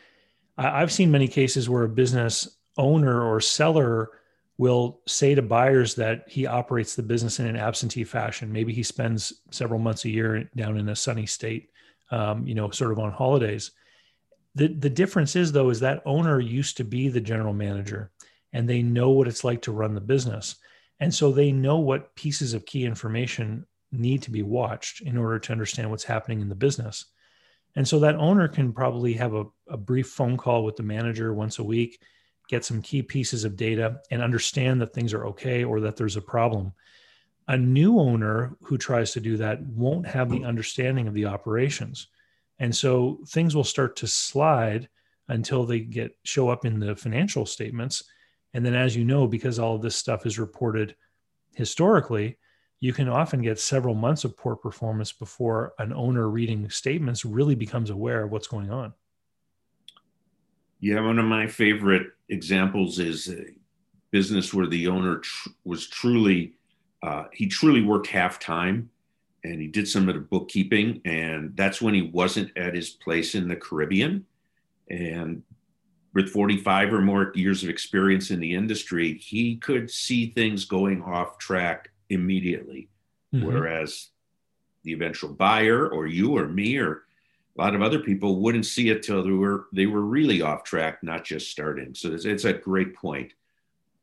I, 0.56 0.82
I've 0.82 0.92
seen 0.92 1.10
many 1.10 1.28
cases 1.28 1.68
where 1.68 1.84
a 1.84 1.88
business 1.88 2.56
owner 2.76 3.22
or 3.22 3.40
seller 3.40 4.10
will 4.56 5.00
say 5.06 5.34
to 5.34 5.42
buyers 5.42 5.96
that 5.96 6.24
he 6.28 6.46
operates 6.46 6.94
the 6.94 7.02
business 7.02 7.40
in 7.40 7.46
an 7.46 7.56
absentee 7.56 8.04
fashion. 8.04 8.52
Maybe 8.52 8.72
he 8.72 8.82
spends 8.82 9.32
several 9.50 9.80
months 9.80 10.04
a 10.04 10.10
year 10.10 10.48
down 10.56 10.78
in 10.78 10.88
a 10.88 10.96
sunny 10.96 11.26
state, 11.26 11.70
um, 12.10 12.46
you 12.46 12.54
know, 12.54 12.70
sort 12.70 12.92
of 12.92 13.00
on 13.00 13.10
holidays. 13.10 13.72
The, 14.54 14.68
the 14.68 14.90
difference 14.90 15.34
is, 15.34 15.50
though, 15.50 15.70
is 15.70 15.80
that 15.80 16.02
owner 16.06 16.38
used 16.38 16.76
to 16.76 16.84
be 16.84 17.08
the 17.08 17.20
general 17.20 17.52
manager 17.52 18.12
and 18.52 18.68
they 18.68 18.82
know 18.82 19.10
what 19.10 19.26
it's 19.26 19.42
like 19.42 19.62
to 19.62 19.72
run 19.72 19.94
the 19.94 20.00
business. 20.00 20.56
And 21.00 21.12
so 21.12 21.32
they 21.32 21.50
know 21.50 21.78
what 21.78 22.14
pieces 22.14 22.54
of 22.54 22.64
key 22.64 22.84
information 22.84 23.66
need 23.98 24.22
to 24.22 24.30
be 24.30 24.42
watched 24.42 25.00
in 25.00 25.16
order 25.16 25.38
to 25.38 25.52
understand 25.52 25.90
what's 25.90 26.04
happening 26.04 26.40
in 26.40 26.48
the 26.48 26.54
business. 26.54 27.06
And 27.76 27.86
so 27.86 27.98
that 28.00 28.16
owner 28.16 28.48
can 28.48 28.72
probably 28.72 29.14
have 29.14 29.34
a, 29.34 29.44
a 29.68 29.76
brief 29.76 30.08
phone 30.08 30.36
call 30.36 30.64
with 30.64 30.76
the 30.76 30.82
manager 30.82 31.34
once 31.34 31.58
a 31.58 31.64
week 31.64 32.00
get 32.48 32.64
some 32.64 32.82
key 32.82 33.02
pieces 33.02 33.44
of 33.44 33.56
data 33.56 34.00
and 34.10 34.22
understand 34.22 34.80
that 34.80 34.92
things 34.92 35.14
are 35.14 35.26
okay 35.26 35.64
or 35.64 35.80
that 35.80 35.96
there's 35.96 36.16
a 36.16 36.22
problem. 36.22 36.72
A 37.48 37.56
new 37.56 37.98
owner 37.98 38.56
who 38.62 38.78
tries 38.78 39.12
to 39.12 39.20
do 39.20 39.36
that 39.38 39.62
won't 39.62 40.06
have 40.06 40.30
the 40.30 40.44
understanding 40.44 41.06
of 41.06 41.14
the 41.14 41.26
operations. 41.26 42.08
And 42.58 42.74
so 42.74 43.20
things 43.28 43.54
will 43.54 43.64
start 43.64 43.96
to 43.96 44.06
slide 44.06 44.88
until 45.28 45.64
they 45.64 45.80
get 45.80 46.16
show 46.22 46.48
up 46.48 46.64
in 46.64 46.78
the 46.78 46.94
financial 46.94 47.46
statements. 47.46 48.04
And 48.52 48.64
then 48.64 48.74
as 48.74 48.94
you 48.94 49.04
know, 49.04 49.26
because 49.26 49.58
all 49.58 49.76
of 49.76 49.82
this 49.82 49.96
stuff 49.96 50.26
is 50.26 50.38
reported 50.38 50.94
historically, 51.54 52.38
you 52.84 52.92
can 52.92 53.08
often 53.08 53.40
get 53.40 53.58
several 53.58 53.94
months 53.94 54.24
of 54.24 54.36
poor 54.36 54.54
performance 54.54 55.10
before 55.10 55.72
an 55.78 55.90
owner 55.90 56.28
reading 56.28 56.68
statements 56.68 57.24
really 57.24 57.54
becomes 57.54 57.88
aware 57.88 58.24
of 58.24 58.30
what's 58.30 58.46
going 58.46 58.70
on. 58.70 58.92
Yeah, 60.80 61.00
one 61.00 61.18
of 61.18 61.24
my 61.24 61.46
favorite 61.46 62.08
examples 62.28 62.98
is 62.98 63.30
a 63.30 63.46
business 64.10 64.52
where 64.52 64.66
the 64.66 64.86
owner 64.88 65.20
tr- 65.20 65.48
was 65.64 65.86
truly, 65.86 66.56
uh, 67.02 67.24
he 67.32 67.46
truly 67.46 67.80
worked 67.80 68.08
half 68.08 68.38
time 68.38 68.90
and 69.44 69.62
he 69.62 69.66
did 69.66 69.88
some 69.88 70.06
of 70.10 70.14
the 70.14 70.20
bookkeeping. 70.20 71.00
And 71.06 71.56
that's 71.56 71.80
when 71.80 71.94
he 71.94 72.02
wasn't 72.02 72.54
at 72.54 72.74
his 72.74 72.90
place 72.90 73.34
in 73.34 73.48
the 73.48 73.56
Caribbean. 73.56 74.26
And 74.90 75.42
with 76.12 76.28
45 76.28 76.92
or 76.92 77.00
more 77.00 77.32
years 77.34 77.62
of 77.62 77.70
experience 77.70 78.30
in 78.30 78.40
the 78.40 78.52
industry, 78.52 79.16
he 79.16 79.56
could 79.56 79.90
see 79.90 80.32
things 80.32 80.66
going 80.66 81.00
off 81.00 81.38
track 81.38 81.88
immediately. 82.08 82.88
Mm-hmm. 83.34 83.46
Whereas 83.46 84.10
the 84.82 84.92
eventual 84.92 85.30
buyer 85.30 85.88
or 85.88 86.06
you 86.06 86.36
or 86.36 86.46
me 86.46 86.76
or 86.78 87.02
a 87.56 87.62
lot 87.62 87.74
of 87.74 87.82
other 87.82 88.00
people 88.00 88.40
wouldn't 88.40 88.66
see 88.66 88.90
it 88.90 89.02
till 89.02 89.22
they 89.22 89.30
were 89.30 89.66
they 89.72 89.86
were 89.86 90.02
really 90.02 90.42
off 90.42 90.64
track, 90.64 91.02
not 91.02 91.24
just 91.24 91.50
starting. 91.50 91.94
So 91.94 92.12
it's, 92.12 92.24
it's 92.24 92.44
a 92.44 92.52
great 92.52 92.94
point. 92.94 93.32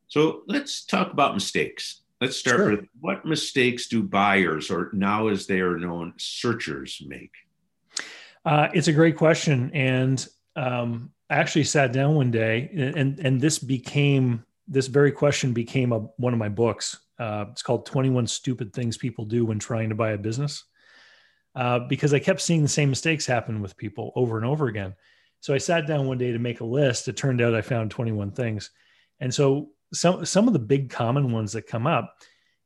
So 0.08 0.44
let's 0.48 0.86
talk 0.86 1.12
about 1.12 1.34
mistakes. 1.34 2.02
Let's 2.20 2.38
start 2.38 2.58
sure. 2.58 2.72
with 2.72 2.86
what 3.00 3.26
mistakes 3.26 3.88
do 3.88 4.04
buyers, 4.04 4.70
or 4.70 4.92
now 4.94 5.28
as 5.28 5.48
they 5.48 5.60
are 5.60 5.78
known, 5.78 6.14
searchers 6.18 7.02
make? 7.08 7.32
Uh, 8.46 8.68
it's 8.74 8.88
a 8.88 8.94
great 8.94 9.18
question, 9.18 9.72
and 9.74 10.28
um, 10.56 11.12
I 11.30 11.36
actually 11.36 11.64
sat 11.64 11.92
down 11.94 12.16
one 12.16 12.30
day, 12.30 12.70
and 12.96 13.20
and 13.20 13.42
this 13.42 13.58
became 13.58 14.46
this 14.68 14.88
very 14.88 15.12
question 15.12 15.52
became 15.52 15.92
a, 15.92 16.00
one 16.18 16.34
of 16.34 16.40
my 16.40 16.50
books. 16.50 17.00
Uh, 17.20 17.46
it's 17.52 17.62
called 17.62 17.86
21 17.86 18.28
Stupid 18.28 18.74
Things 18.74 18.98
People 18.98 19.26
Do 19.26 19.46
When 19.46 19.60
Trying 19.60 19.90
to 19.90 19.96
Buy 19.96 20.12
a 20.12 20.18
Business. 20.18 20.64
Uh, 21.54 21.80
because 21.80 22.14
I 22.14 22.20
kept 22.20 22.42
seeing 22.42 22.62
the 22.62 22.70
same 22.70 22.90
mistakes 22.90 23.26
happen 23.26 23.62
with 23.62 23.76
people 23.78 24.14
over 24.16 24.38
and 24.38 24.46
over 24.46 24.68
again. 24.68 24.96
So 25.42 25.54
I 25.54 25.58
sat 25.58 25.88
down 25.88 26.08
one 26.08 26.18
day 26.18 26.32
to 26.32 26.40
make 26.40 26.62
a 26.62 26.66
list. 26.66 27.08
It 27.08 27.18
turned 27.18 27.42
out 27.42 27.56
I 27.56 27.62
found 27.62 27.92
21 27.92 28.32
things. 28.32 28.72
And 29.20 29.34
so 29.34 29.72
some, 29.94 30.26
some 30.26 30.48
of 30.48 30.54
the 30.54 30.60
big 30.60 30.90
common 30.90 31.32
ones 31.32 31.52
that 31.54 31.68
come 31.68 31.88
up 31.88 32.16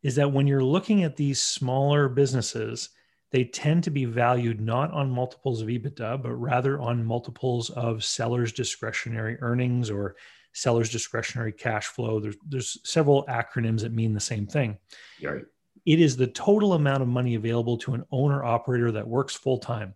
is 0.03 0.15
that 0.15 0.31
when 0.31 0.45
you're 0.45 0.63
looking 0.63 1.03
at 1.03 1.15
these 1.15 1.41
smaller 1.41 2.07
businesses, 2.07 2.89
they 3.31 3.43
tend 3.43 3.83
to 3.83 3.89
be 3.89 4.05
valued 4.05 4.61
not 4.61 4.91
on 4.91 5.09
multiples 5.09 5.61
of 5.61 5.67
EBITDA, 5.67 6.21
but 6.21 6.33
rather 6.33 6.79
on 6.79 7.03
multiples 7.03 7.69
of 7.71 8.03
sellers' 8.03 8.53
discretionary 8.53 9.37
earnings 9.41 9.89
or 9.89 10.15
seller's 10.55 10.89
discretionary 10.89 11.51
cash 11.51 11.87
flow. 11.87 12.19
There's 12.19 12.37
there's 12.47 12.79
several 12.83 13.25
acronyms 13.25 13.81
that 13.81 13.91
mean 13.91 14.13
the 14.13 14.19
same 14.19 14.47
thing. 14.47 14.77
Right. 15.21 15.45
It 15.85 15.99
is 15.99 16.17
the 16.17 16.27
total 16.27 16.73
amount 16.73 17.03
of 17.03 17.09
money 17.09 17.35
available 17.35 17.77
to 17.79 17.93
an 17.93 18.05
owner 18.11 18.43
operator 18.43 18.91
that 18.93 19.07
works 19.07 19.35
full 19.35 19.59
time, 19.59 19.93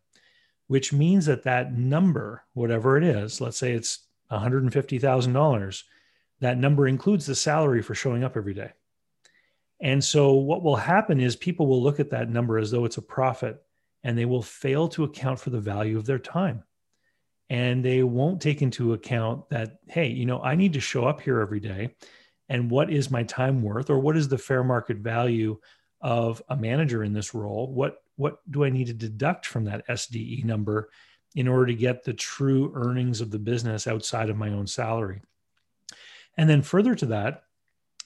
which 0.67 0.93
means 0.93 1.25
that 1.25 1.43
that 1.43 1.73
number, 1.73 2.43
whatever 2.53 2.97
it 2.97 3.03
is, 3.03 3.41
let's 3.41 3.57
say 3.57 3.71
it's 3.71 4.05
$150,000, 4.31 5.83
that 6.41 6.57
number 6.57 6.87
includes 6.87 7.25
the 7.25 7.33
salary 7.33 7.81
for 7.81 7.95
showing 7.95 8.23
up 8.23 8.37
every 8.37 8.53
day. 8.53 8.71
And 9.81 10.03
so 10.03 10.33
what 10.33 10.61
will 10.61 10.75
happen 10.75 11.19
is 11.19 11.35
people 11.35 11.65
will 11.65 11.81
look 11.81 11.99
at 11.99 12.11
that 12.11 12.29
number 12.29 12.59
as 12.59 12.69
though 12.69 12.85
it's 12.85 12.97
a 12.97 13.01
profit 13.01 13.63
and 14.03 14.15
they 14.15 14.25
will 14.25 14.43
fail 14.43 14.87
to 14.89 15.05
account 15.05 15.39
for 15.39 15.49
the 15.49 15.59
value 15.59 15.97
of 15.97 16.05
their 16.05 16.19
time 16.19 16.63
and 17.50 17.84
they 17.84 18.03
won't 18.03 18.41
take 18.41 18.62
into 18.62 18.94
account 18.94 19.50
that 19.50 19.79
hey 19.88 20.08
you 20.08 20.25
know 20.25 20.41
i 20.41 20.56
need 20.56 20.74
to 20.74 20.79
show 20.79 21.06
up 21.06 21.22
here 21.22 21.39
every 21.39 21.60
day 21.60 21.89
and 22.50 22.70
what 22.70 22.91
is 22.91 23.12
my 23.12 23.24
time 23.24 23.62
worth 23.62 23.89
or 23.89 24.00
what 24.00 24.18
is 24.18 24.27
the 24.27 24.38
fair 24.38 24.63
market 24.63 24.98
value 24.98 25.58
of 26.01 26.41
a 26.50 26.56
manager 26.56 27.03
in 27.03 27.13
this 27.13 27.34
role? 27.34 27.72
What 27.72 28.01
what 28.15 28.39
do 28.51 28.65
i 28.65 28.70
need 28.70 28.88
to 28.88 28.94
deduct 28.94 29.46
from 29.46 29.65
that 29.65 29.88
sde 29.88 30.44
number 30.44 30.89
in 31.36 31.48
order 31.48 31.68
to 31.68 31.75
get 31.75 32.03
the 32.03 32.13
true 32.13 32.72
earnings 32.75 33.22
of 33.22 33.32
the 33.32 33.39
business 33.39 33.88
outside 33.88 34.29
of 34.29 34.38
my 34.38 34.50
own 34.50 34.68
salary? 34.68 35.22
And 36.38 36.50
then 36.50 36.62
further 36.62 36.96
to 36.96 37.06
that 37.08 37.44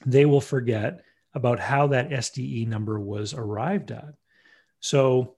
they 0.06 0.24
will 0.24 0.40
forget 0.40 1.00
about 1.34 1.58
how 1.58 1.86
that 1.88 2.10
sde 2.10 2.68
number 2.68 3.00
was 3.00 3.34
arrived 3.34 3.90
at. 3.90 4.14
So 4.80 5.36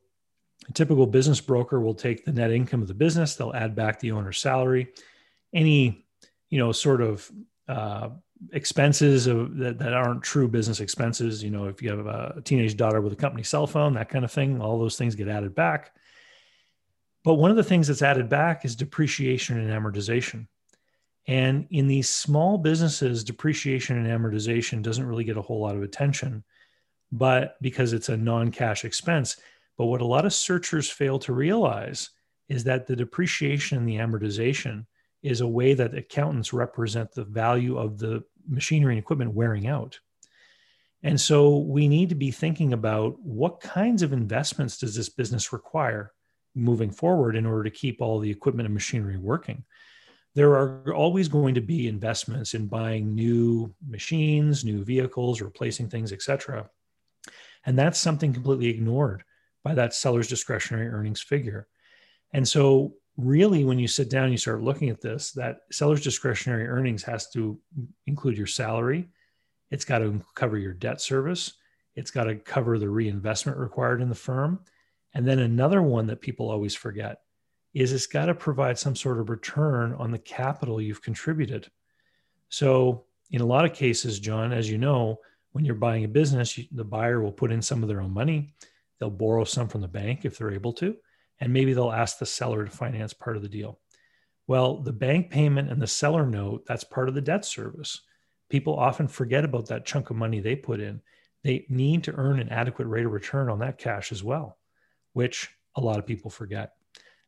a 0.69 0.73
typical 0.73 1.07
business 1.07 1.41
broker 1.41 1.81
will 1.81 1.95
take 1.95 2.25
the 2.25 2.33
net 2.33 2.51
income 2.51 2.83
of 2.83 2.89
the 2.89 2.95
business, 2.95 3.37
they'll 3.37 3.55
add 3.55 3.75
back 3.75 4.01
the 4.01 4.13
owner's 4.13 4.39
salary, 4.39 4.89
any, 5.53 6.07
you 6.51 6.59
know, 6.59 6.73
sort 6.73 7.01
of 7.01 7.31
uh, 7.69 8.11
expenses 8.53 9.27
of, 9.27 9.57
that, 9.57 9.79
that 9.79 9.93
aren't 9.93 10.23
true 10.23 10.49
business 10.49 10.81
expenses. 10.81 11.43
You 11.43 11.51
know, 11.51 11.67
if 11.67 11.83
you 11.83 11.91
have 11.91 12.07
a 12.07 12.41
teenage 12.45 12.77
daughter 12.77 13.01
with 13.01 13.13
a 13.13 13.17
company 13.17 13.43
cell 13.43 13.67
phone, 13.67 13.95
that 13.95 14.09
kind 14.09 14.25
of 14.25 14.33
thing, 14.33 14.61
all 14.61 14.79
those 14.79 14.97
things 14.97 15.15
get 15.15 15.29
added 15.29 15.55
back. 15.55 15.95
But 17.25 17.35
one 17.35 17.51
of 17.51 17.57
the 17.57 17.65
things 17.65 17.89
that's 17.89 18.03
added 18.03 18.29
back 18.29 18.65
is 18.65 18.77
depreciation 18.77 19.59
and 19.59 19.71
amortization. 19.71 20.47
And 21.27 21.67
in 21.71 21.89
these 21.89 22.09
small 22.09 22.57
businesses, 22.57 23.25
depreciation 23.25 23.97
and 23.97 24.07
amortization 24.07 24.83
doesn't 24.83 25.07
really 25.07 25.25
get 25.25 25.37
a 25.37 25.43
whole 25.43 25.61
lot 25.61 25.75
of 25.75 25.83
attention, 25.83 26.45
but 27.11 27.57
because 27.61 27.93
it's 27.93 28.09
a 28.09 28.17
non 28.17 28.53
cash 28.53 28.85
expense, 28.85 29.39
but 29.77 29.87
what 29.87 30.01
a 30.01 30.07
lot 30.07 30.25
of 30.25 30.33
searchers 30.33 30.89
fail 30.89 31.19
to 31.21 31.33
realize 31.33 32.11
is 32.49 32.65
that 32.65 32.87
the 32.87 32.97
depreciation 32.97 33.79
and 33.79 33.89
the 33.89 33.97
amortization 33.97 34.87
is 35.23 35.41
a 35.41 35.49
way 35.49 35.75
that 35.75 35.95
accountants 35.95 36.53
represent 36.53 37.13
the 37.13 37.25
value 37.25 37.79
of 37.79 37.99
the 37.99 38.23
machinery 38.49 38.95
and 38.95 39.03
equipment 39.03 39.35
wearing 39.35 39.67
out. 39.67 39.99
And 41.03 41.21
so 41.21 41.59
we 41.59 41.89
need 41.89 42.09
to 42.11 42.15
be 42.15 42.31
thinking 42.31 42.73
about 42.73 43.21
what 43.21 43.61
kinds 43.61 44.03
of 44.03 44.13
investments 44.13 44.79
does 44.79 44.95
this 44.95 45.09
business 45.09 45.53
require 45.53 46.13
moving 46.55 46.91
forward 46.91 47.37
in 47.37 47.45
order 47.45 47.65
to 47.65 47.71
keep 47.71 48.01
all 48.01 48.19
the 48.19 48.31
equipment 48.31 48.67
and 48.67 48.75
machinery 48.75 49.19
working. 49.19 49.65
There 50.35 50.53
are 50.53 50.95
always 50.95 51.29
going 51.29 51.55
to 51.55 51.61
be 51.61 51.89
investments 51.89 52.55
in 52.55 52.67
buying 52.67 53.15
new 53.15 53.75
machines, 53.87 54.65
new 54.65 54.85
vehicles, 54.85 55.41
replacing 55.41 55.89
things, 55.89 56.13
etc. 56.13 56.69
And 57.65 57.79
that's 57.79 57.99
something 57.99 58.33
completely 58.33 58.69
ignored 58.69 59.25
by 59.67 59.75
that 59.75 59.93
seller's 59.93 60.29
discretionary 60.29 60.87
earnings 60.87 61.21
figure. 61.21 61.67
And 62.33 62.47
so, 62.47 62.95
really, 63.17 63.65
when 63.65 63.81
you 63.81 63.89
sit 63.89 64.09
down 64.09 64.25
and 64.25 64.33
you 64.33 64.39
start 64.39 64.63
looking 64.63 64.91
at 64.91 65.01
this, 65.01 65.33
that 65.33 65.63
seller's 65.73 66.05
discretionary 66.05 66.69
earnings 66.69 67.03
has 67.03 67.29
to 67.31 67.59
include 68.07 68.39
your 68.39 68.47
salary, 68.47 69.09
it's 69.73 69.85
got 69.85 69.99
to 69.99 70.23
cover 70.37 70.57
your 70.57 70.73
debt 70.73 71.01
service, 71.01 71.55
it's 71.97 72.13
got 72.13 72.25
to 72.25 72.37
cover 72.37 72.79
the 72.79 72.89
reinvestment 72.89 73.59
required 73.59 74.01
in 74.01 74.09
the 74.09 74.15
firm. 74.15 74.61
And 75.15 75.27
then 75.27 75.41
another 75.41 75.83
one 75.83 76.07
that 76.07 76.21
people 76.21 76.49
always 76.49 76.77
forget 76.77 77.23
is 77.75 77.93
it's 77.93 78.07
got 78.07 78.27
to 78.27 78.37
provide 78.37 78.79
some 78.79 78.95
sort 78.95 79.19
of 79.19 79.31
return 79.31 79.95
on 79.95 80.13
the 80.13 80.19
capital 80.21 80.81
you've 80.81 81.03
contributed. 81.03 81.69
So, 82.51 83.07
in 83.33 83.41
a 83.41 83.47
lot 83.47 83.65
of 83.65 83.73
cases, 83.75 84.21
John, 84.21 84.53
as 84.53 84.71
you 84.71 84.79
know, 84.79 85.19
when 85.51 85.65
you're 85.65 85.75
buying 85.75 86.05
a 86.05 86.09
business, 86.09 86.57
the 86.71 86.85
buyer 86.85 87.21
will 87.21 87.33
put 87.33 87.51
in 87.51 87.61
some 87.61 87.83
of 87.83 87.89
their 87.89 88.01
own 88.01 88.15
money. 88.15 88.55
They'll 88.99 89.11
borrow 89.11 89.45
some 89.45 89.69
from 89.69 89.81
the 89.81 89.89
bank 89.89 90.25
if 90.25 90.39
they're 90.39 90.53
able 90.53 90.73
to, 90.75 90.97
and 91.41 91.53
maybe 91.53 91.75
they'll 91.75 91.93
ask 91.93 92.19
the 92.19 92.27
seller 92.27 92.65
to 92.65 92.71
finance 92.71 93.13
part 93.13 93.37
of 93.37 93.43
the 93.43 93.49
deal. 93.49 93.79
Well, 94.47 94.79
the 94.79 94.93
bank 94.93 95.31
payment 95.31 95.71
and 95.71 95.83
the 95.83 95.87
seller 95.87 96.25
note, 96.25 96.65
that's 96.67 96.85
part 96.85 97.09
of 97.09 97.15
the 97.15 97.21
debt 97.21 97.45
service. 97.45 98.03
People 98.49 98.77
often 98.77 99.09
forget 99.09 99.45
about 99.45 99.67
that 99.67 99.87
chunk 99.87 100.11
of 100.11 100.17
money 100.17 100.41
they 100.41 100.55
put 100.55 100.81
in. 100.81 101.01
They 101.43 101.67
need 101.69 102.05
to 102.05 102.15
earn 102.15 102.39
an 102.39 102.49
adequate 102.49 102.87
rate 102.87 103.07
of 103.07 103.13
return 103.13 103.49
on 103.49 103.59
that 103.59 103.79
cash 103.79 104.13
as 104.13 104.23
well, 104.23 104.59
which 105.13 105.51
a 105.75 105.81
lot 105.81 105.99
of 105.99 106.07
people 106.07 106.31
forget. 106.31 106.73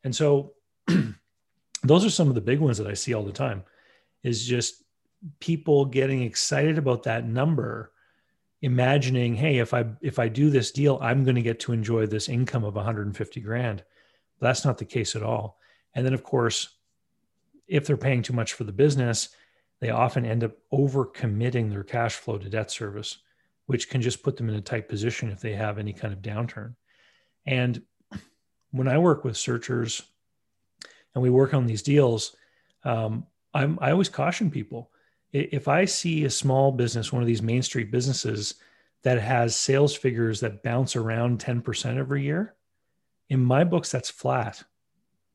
And 0.04 0.14
so 0.14 0.54
those 1.82 2.04
are 2.04 2.10
some 2.10 2.28
of 2.28 2.34
the 2.34 2.40
big 2.40 2.60
ones 2.60 2.78
that 2.78 2.86
I 2.86 2.94
see 2.94 3.14
all 3.14 3.24
the 3.24 3.32
time 3.32 3.64
is 4.22 4.46
just 4.46 4.84
people 5.40 5.84
getting 5.84 6.22
excited 6.22 6.78
about 6.78 7.02
that 7.04 7.26
number 7.26 7.92
imagining, 8.62 9.34
hey, 9.34 9.58
if 9.58 9.72
I 9.72 9.86
if 10.00 10.18
I 10.18 10.28
do 10.28 10.50
this 10.50 10.70
deal, 10.70 10.98
I'm 11.00 11.24
going 11.24 11.36
to 11.36 11.42
get 11.42 11.60
to 11.60 11.72
enjoy 11.72 12.06
this 12.06 12.28
income 12.28 12.64
of 12.64 12.74
150 12.74 13.40
grand. 13.40 13.84
That's 14.40 14.64
not 14.64 14.78
the 14.78 14.84
case 14.84 15.16
at 15.16 15.22
all. 15.22 15.58
And 15.94 16.04
then, 16.04 16.14
of 16.14 16.22
course, 16.22 16.68
if 17.66 17.86
they're 17.86 17.96
paying 17.96 18.22
too 18.22 18.32
much 18.32 18.52
for 18.52 18.64
the 18.64 18.72
business, 18.72 19.30
they 19.80 19.90
often 19.90 20.24
end 20.24 20.44
up 20.44 20.52
over 20.72 21.04
committing 21.04 21.70
their 21.70 21.84
cash 21.84 22.14
flow 22.16 22.38
to 22.38 22.48
debt 22.48 22.70
service, 22.70 23.18
which 23.66 23.90
can 23.90 24.00
just 24.00 24.22
put 24.22 24.36
them 24.36 24.48
in 24.48 24.56
a 24.56 24.60
tight 24.60 24.88
position 24.88 25.30
if 25.30 25.40
they 25.40 25.54
have 25.54 25.78
any 25.78 25.92
kind 25.92 26.12
of 26.12 26.20
downturn. 26.20 26.74
And 27.46 27.82
when 28.70 28.88
I 28.88 28.98
work 28.98 29.24
with 29.24 29.36
searchers 29.36 30.02
and 31.14 31.22
we 31.22 31.30
work 31.30 31.54
on 31.54 31.66
these 31.66 31.82
deals, 31.82 32.34
um, 32.84 33.26
I'm, 33.54 33.78
I 33.80 33.92
always 33.92 34.08
caution 34.08 34.50
people 34.50 34.90
if 35.32 35.68
I 35.68 35.84
see 35.84 36.24
a 36.24 36.30
small 36.30 36.72
business, 36.72 37.12
one 37.12 37.22
of 37.22 37.26
these 37.26 37.42
Main 37.42 37.62
Street 37.62 37.90
businesses 37.90 38.54
that 39.02 39.20
has 39.20 39.54
sales 39.54 39.94
figures 39.94 40.40
that 40.40 40.62
bounce 40.62 40.96
around 40.96 41.38
10% 41.40 41.96
every 41.98 42.22
year, 42.22 42.54
in 43.28 43.44
my 43.44 43.64
books, 43.64 43.90
that's 43.90 44.10
flat. 44.10 44.62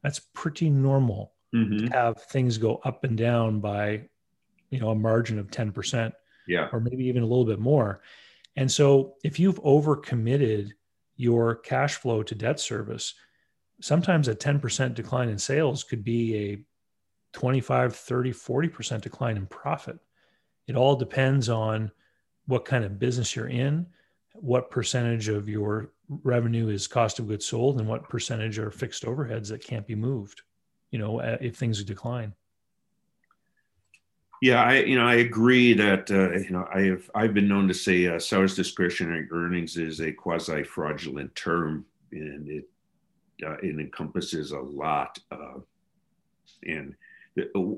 That's 0.02 0.20
pretty 0.34 0.70
normal 0.70 1.34
mm-hmm. 1.56 1.86
to 1.86 1.94
have 1.94 2.24
things 2.24 2.58
go 2.58 2.82
up 2.84 3.04
and 3.04 3.18
down 3.18 3.60
by, 3.60 4.04
you 4.70 4.80
know, 4.80 4.90
a 4.90 4.96
margin 4.96 5.40
of 5.40 5.52
10%. 5.52 6.12
Yeah. 6.48 6.68
Or 6.74 6.80
maybe 6.80 7.06
even 7.06 7.24
a 7.24 7.26
little 7.26 7.46
bit 7.46 7.60
more. 7.60 8.02
And 8.56 8.70
so 8.70 9.16
if 9.24 9.40
you've 9.40 9.62
overcommitted 9.64 10.72
your 11.16 11.56
cash 11.56 11.96
flow 11.96 12.24
to 12.24 12.36
debt 12.36 12.60
service, 12.60 13.14
sometimes 13.82 14.28
a 14.28 14.36
10% 14.36 14.94
decline 14.94 15.30
in 15.30 15.38
sales 15.38 15.84
could 15.84 16.04
be 16.04 16.36
a 16.36 16.66
25, 17.34 17.96
30, 17.96 18.32
40% 18.32 19.02
decline 19.02 19.38
in 19.38 19.46
profit. 19.46 20.00
It 20.68 20.76
all 20.76 20.96
depends 20.96 21.50
on 21.50 21.92
what 22.48 22.66
kind 22.66 22.84
of 22.84 23.00
business 23.00 23.36
you're 23.36 23.50
in, 23.50 23.86
what 24.34 24.72
percentage 24.72 25.28
of 25.28 25.50
your 25.50 25.92
revenue 26.24 26.70
is 26.70 26.88
cost 26.88 27.20
of 27.20 27.28
goods 27.28 27.46
sold, 27.46 27.80
and 27.80 27.88
what 27.88 28.08
percentage 28.08 28.60
are 28.60 28.72
fixed 28.72 29.04
overheads 29.04 29.50
that 29.50 29.64
can't 29.64 29.88
be 29.88 29.96
moved, 29.96 30.42
you 30.92 31.00
know, 31.00 31.20
if 31.20 31.56
things 31.56 31.84
decline. 31.84 32.34
Yeah, 34.42 34.62
I 34.62 34.80
you 34.80 34.98
know 34.98 35.08
I 35.08 35.16
agree 35.16 35.74
that 35.74 36.12
uh, 36.12 36.34
you 36.34 36.50
know 36.50 36.68
I 36.74 36.82
have 36.82 37.10
I've 37.16 37.34
been 37.34 37.48
known 37.48 37.66
to 37.70 37.74
say 37.74 38.08
uh, 38.08 38.20
seller's 38.20 38.58
discretionary 38.58 39.26
earnings 39.32 39.78
is 39.78 40.02
a 40.02 40.12
quasi 40.12 40.64
fraudulent 40.64 41.34
term, 41.34 41.86
and 42.12 42.50
it 42.50 42.66
uh, 43.46 43.56
it 43.64 43.80
encompasses 43.80 44.52
a 44.52 44.60
lot. 44.60 45.18
Uh, 45.32 45.60
and 46.64 46.94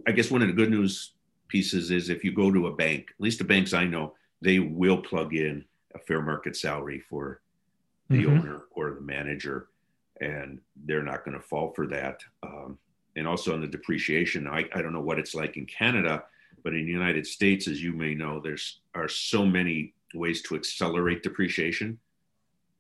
I 0.08 0.12
guess 0.12 0.32
one 0.32 0.42
of 0.42 0.48
the 0.48 0.54
good 0.54 0.72
news 0.72 1.14
pieces 1.48 1.92
is 1.92 2.10
if 2.10 2.24
you 2.24 2.34
go 2.34 2.52
to 2.52 2.68
a 2.68 2.76
bank, 2.76 3.10
at 3.10 3.24
least 3.24 3.40
the 3.40 3.46
banks 3.46 3.74
I 3.74 3.86
know, 3.86 4.16
they 4.42 4.60
will 4.60 4.98
plug 4.98 5.34
in 5.34 5.64
a 5.94 6.00
fair 6.00 6.22
market 6.22 6.56
salary 6.56 7.00
for 7.00 7.42
the 8.10 8.24
mm-hmm. 8.24 8.40
owner 8.40 8.62
or 8.72 8.92
the 8.92 9.02
manager, 9.02 9.70
and 10.22 10.60
they're 10.86 11.04
not 11.04 11.24
going 11.24 11.38
to 11.38 11.44
fall 11.44 11.72
for 11.74 11.88
that. 11.88 12.22
Um, 12.44 12.78
and 13.16 13.28
also 13.28 13.54
on 13.54 13.62
the 13.62 13.68
depreciation, 13.68 14.48
I, 14.48 14.66
I 14.74 14.82
don't 14.82 14.94
know 14.94 15.02
what 15.02 15.20
it's 15.20 15.34
like 15.34 15.56
in 15.56 15.66
Canada 15.66 16.24
but 16.66 16.74
in 16.74 16.88
the 16.88 16.92
United 16.92 17.28
States, 17.28 17.68
as 17.68 17.82
you 17.82 17.94
may 17.94 18.16
know, 18.16 18.40
there's 18.40 18.82
are 18.96 19.08
so 19.08 19.46
many 19.46 19.94
ways 20.16 20.42
to 20.42 20.56
accelerate 20.56 21.22
depreciation. 21.22 22.00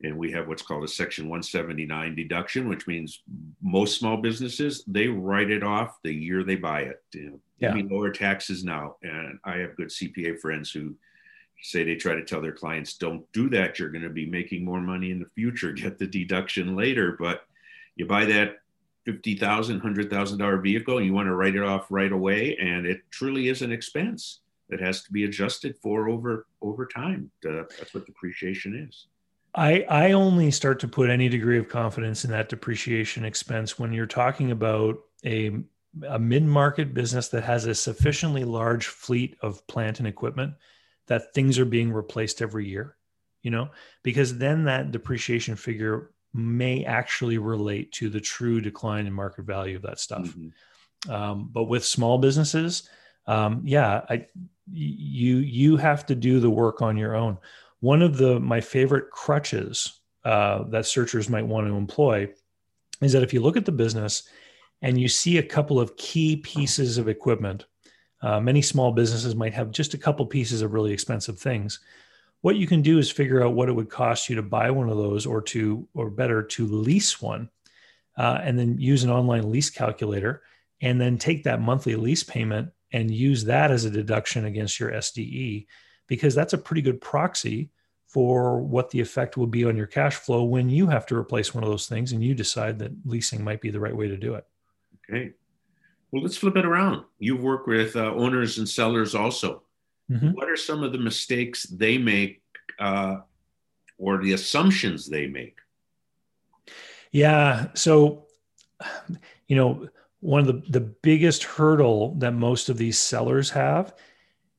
And 0.02 0.18
we 0.18 0.32
have 0.32 0.48
what's 0.48 0.64
called 0.64 0.84
a 0.84 0.88
Section 0.88 1.26
179 1.26 2.16
deduction, 2.16 2.68
which 2.68 2.88
means 2.88 3.22
most 3.62 4.00
small 4.00 4.18
businesses 4.18 4.84
they 4.88 5.08
write 5.08 5.50
it 5.50 5.64
off 5.64 5.98
the 6.04 6.14
year 6.14 6.44
they 6.44 6.56
buy 6.56 6.82
it. 6.82 7.04
You 7.14 7.30
know, 7.30 7.40
yeah. 7.60 7.74
Lower 7.90 8.12
taxes 8.12 8.64
now. 8.64 8.98
And 9.02 9.40
I 9.44 9.58
have 9.58 9.78
good 9.78 9.88
CPA 9.88 10.40
friends 10.40 10.72
who 10.72 10.96
say 11.62 11.84
they 11.84 11.96
try 11.96 12.14
to 12.16 12.24
tell 12.24 12.42
their 12.42 12.52
clients, 12.52 12.98
don't 12.98 13.30
do 13.32 13.50
that. 13.50 13.80
You're 13.80 13.90
going 13.90 14.04
to 14.04 14.10
be 14.10 14.26
making 14.26 14.66
more 14.66 14.82
money 14.82 15.12
in 15.12 15.20
the 15.20 15.30
future. 15.36 15.72
Get 15.74 15.98
the 15.98 16.08
deduction 16.08 16.76
later. 16.76 17.16
But 17.20 17.46
you 17.96 18.06
buy 18.06 18.26
that 18.26 18.58
fifty 19.06 19.36
thousand, 19.36 19.80
hundred 19.80 20.10
thousand 20.10 20.40
dollar 20.40 20.58
vehicle, 20.58 20.98
and 20.98 21.06
you 21.06 21.14
want 21.14 21.28
to 21.28 21.36
write 21.36 21.56
it 21.56 21.64
off 21.64 21.88
right 21.90 22.12
away, 22.12 22.58
and 22.58 22.86
it 22.86 23.02
truly 23.10 23.48
is 23.48 23.62
an 23.62 23.72
expense 23.72 24.42
that 24.70 24.82
has 24.82 25.04
to 25.04 25.12
be 25.12 25.26
adjusted 25.26 25.78
for 25.82 26.10
over 26.10 26.48
over 26.62 26.86
time. 26.86 27.32
Uh, 27.48 27.64
that's 27.78 27.94
what 27.94 28.06
depreciation 28.06 28.88
is. 28.90 29.08
I 29.56 29.86
I 29.90 30.12
only 30.12 30.52
start 30.52 30.80
to 30.82 30.88
put 30.88 31.10
any 31.10 31.30
degree 31.30 31.58
of 31.58 31.70
confidence 31.70 32.26
in 32.26 32.32
that 32.32 32.50
depreciation 32.50 33.26
expense 33.26 33.80
when 33.80 33.94
you're 33.94 34.06
talking 34.06 34.52
about 34.52 34.98
a 35.26 35.52
a 36.08 36.20
mid-market 36.20 36.94
business 36.94 37.30
that 37.30 37.44
has 37.44 37.66
a 37.66 37.74
sufficiently 37.74 38.44
large 38.44 38.88
fleet 38.88 39.38
of 39.42 39.66
plant 39.68 40.00
and 40.00 40.08
equipment 40.08 40.54
that 41.08 41.34
things 41.34 41.58
are 41.58 41.66
being 41.66 41.90
replaced 41.90 42.42
every 42.42 42.68
year 42.68 42.98
you 43.44 43.52
know 43.52 43.70
because 44.04 44.38
then 44.38 44.66
that 44.66 44.92
depreciation 44.92 45.56
figure 45.56 46.12
may 46.36 46.84
actually 46.84 47.38
relate 47.38 47.92
to 47.94 48.10
the 48.10 48.20
true 48.20 48.60
decline 48.60 49.08
in 49.08 49.14
market 49.14 49.46
value 49.46 49.78
of 49.78 49.82
that 49.84 50.00
stuff. 50.00 50.26
Mm-hmm. 50.26 51.12
Um, 51.12 51.50
but 51.52 51.66
with 51.66 51.86
small 51.86 52.18
businesses, 52.18 52.90
um, 53.26 53.62
yeah, 53.64 54.02
I, 54.10 54.28
you 54.72 55.38
you 55.38 55.78
have 55.78 56.06
to 56.08 56.16
do 56.16 56.40
the 56.40 56.50
work 56.50 56.82
on 56.82 56.98
your 56.98 57.16
own. 57.16 57.38
One 57.86 58.02
of 58.02 58.18
the 58.18 58.40
my 58.40 58.62
favorite 58.62 59.12
crutches 59.12 60.00
uh, 60.24 60.64
that 60.70 60.88
searchers 60.88 61.30
might 61.30 61.46
want 61.46 61.68
to 61.68 61.76
employ 61.76 62.30
is 63.00 63.14
that 63.14 63.22
if 63.22 63.32
you 63.32 63.44
look 63.44 63.58
at 63.58 63.66
the 63.66 63.72
business 63.72 64.24
and 64.82 65.00
you 65.00 65.08
see 65.08 65.38
a 65.38 65.44
couple 65.44 65.80
of 65.80 65.96
key 65.96 66.38
pieces 66.38 66.98
of 66.98 67.08
equipment, 67.08 67.68
uh, 68.24 68.40
many 68.40 68.64
small 68.64 68.92
businesses 68.92 69.36
might 69.36 69.54
have 69.54 69.70
just 69.70 69.94
a 69.94 70.00
couple 70.00 70.26
pieces 70.26 70.64
of 70.64 70.74
really 70.74 70.94
expensive 70.94 71.38
things. 71.38 71.80
What 72.42 72.56
you 72.56 72.66
can 72.66 72.82
do 72.82 72.98
is 72.98 73.12
figure 73.12 73.44
out 73.44 73.54
what 73.54 73.70
it 73.70 73.74
would 73.74 73.92
cost 73.92 74.30
you 74.30 74.36
to 74.38 74.42
buy 74.42 74.72
one 74.72 74.90
of 74.90 74.98
those 74.98 75.28
or 75.28 75.44
to 75.44 75.88
or 75.94 76.10
better 76.10 76.42
to 76.42 76.66
lease 76.66 77.22
one 77.22 77.52
uh, 78.18 78.40
and 78.42 78.58
then 78.58 78.80
use 78.80 79.04
an 79.04 79.12
online 79.12 79.52
lease 79.52 79.70
calculator 79.70 80.42
and 80.82 81.00
then 81.00 81.20
take 81.20 81.44
that 81.44 81.62
monthly 81.62 81.96
lease 81.96 82.24
payment 82.24 82.72
and 82.94 83.12
use 83.12 83.44
that 83.44 83.70
as 83.70 83.86
a 83.86 83.92
deduction 83.92 84.46
against 84.46 84.80
your 84.80 84.90
SDE 84.90 85.68
because 86.08 86.34
that's 86.34 86.54
a 86.54 86.58
pretty 86.58 86.82
good 86.82 87.00
proxy 87.00 87.70
for 88.16 88.62
what 88.62 88.90
the 88.92 89.02
effect 89.02 89.36
will 89.36 89.46
be 89.46 89.66
on 89.66 89.76
your 89.76 89.86
cash 89.86 90.16
flow 90.16 90.46
when 90.46 90.70
you 90.70 90.88
have 90.88 91.06
to 91.06 91.18
replace 91.18 91.54
one 91.54 91.66
of 91.66 91.70
those 91.70 91.86
things 91.86 92.14
and 92.14 92.24
you 92.24 92.34
decide 92.34 92.80
that 92.80 92.94
leasing 93.04 93.44
might 93.44 93.60
be 93.60 93.70
the 93.70 93.80
right 93.80 93.94
way 93.94 94.08
to 94.08 94.16
do 94.16 94.36
it. 94.36 94.48
Okay. 95.04 95.34
Well, 96.12 96.24
let's 96.24 96.38
flip 96.38 96.56
it 96.56 96.66
around. 96.66 97.04
You 97.20 97.36
work 97.36 97.68
with 97.68 97.98
uh, 97.98 98.14
owners 98.14 98.58
and 98.58 98.70
sellers 98.70 99.16
also. 99.16 99.64
Mm-hmm. 100.10 100.30
What 100.30 100.50
are 100.50 100.56
some 100.56 100.82
of 100.82 100.94
the 100.94 100.98
mistakes 100.98 101.64
they 101.64 101.98
make 101.98 102.42
uh, 102.80 103.18
or 103.98 104.24
the 104.24 104.32
assumptions 104.32 105.10
they 105.10 105.28
make? 105.28 105.58
Yeah. 107.12 107.68
So, 107.74 108.28
you 109.50 109.58
know, 109.58 109.90
one 110.22 110.40
of 110.40 110.48
the, 110.48 110.64
the 110.70 110.80
biggest 110.80 111.44
hurdle 111.44 112.16
that 112.20 112.32
most 112.32 112.70
of 112.70 112.78
these 112.78 112.98
sellers 112.98 113.50
have, 113.50 113.94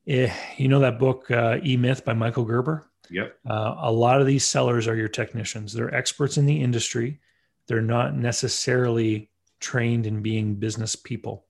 eh, 0.07 0.31
you 0.59 0.69
know, 0.69 0.81
that 0.81 0.99
book, 0.99 1.31
uh, 1.31 1.57
E 1.65 1.79
Myth 1.79 2.05
by 2.05 2.13
Michael 2.13 2.45
Gerber? 2.45 2.87
Yep. 3.11 3.39
Uh, 3.49 3.75
a 3.79 3.93
lot 3.93 4.21
of 4.21 4.27
these 4.27 4.47
sellers 4.47 4.87
are 4.89 4.97
your 4.97 5.09
technicians. 5.09 5.73
They're 5.73 5.95
experts 5.95 6.39
in 6.39 6.47
the 6.47 6.61
industry. 6.61 7.21
They're 7.67 7.83
not 7.83 8.17
necessarily 8.17 9.31
trained 9.61 10.07
in 10.07 10.23
being 10.23 10.55
business 10.55 10.97
people. 10.97 11.47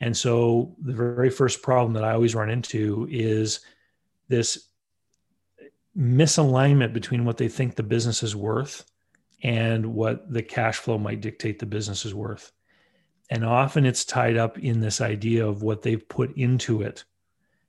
And 0.00 0.16
so 0.16 0.76
the 0.82 0.92
very 0.92 1.30
first 1.30 1.62
problem 1.62 1.94
that 1.94 2.04
I 2.04 2.12
always 2.12 2.34
run 2.34 2.50
into 2.50 3.08
is 3.10 3.60
this 4.28 4.68
misalignment 5.96 6.92
between 6.92 7.24
what 7.24 7.36
they 7.36 7.48
think 7.48 7.74
the 7.74 7.82
business 7.82 8.22
is 8.22 8.36
worth 8.36 8.84
and 9.42 9.94
what 9.94 10.32
the 10.32 10.42
cash 10.42 10.76
flow 10.78 10.98
might 10.98 11.20
dictate 11.20 11.58
the 11.58 11.66
business 11.66 12.04
is 12.04 12.14
worth. 12.14 12.52
And 13.30 13.44
often 13.44 13.84
it's 13.84 14.04
tied 14.04 14.36
up 14.36 14.58
in 14.58 14.80
this 14.80 15.00
idea 15.00 15.46
of 15.46 15.62
what 15.62 15.82
they've 15.82 16.08
put 16.08 16.36
into 16.36 16.82
it. 16.82 17.04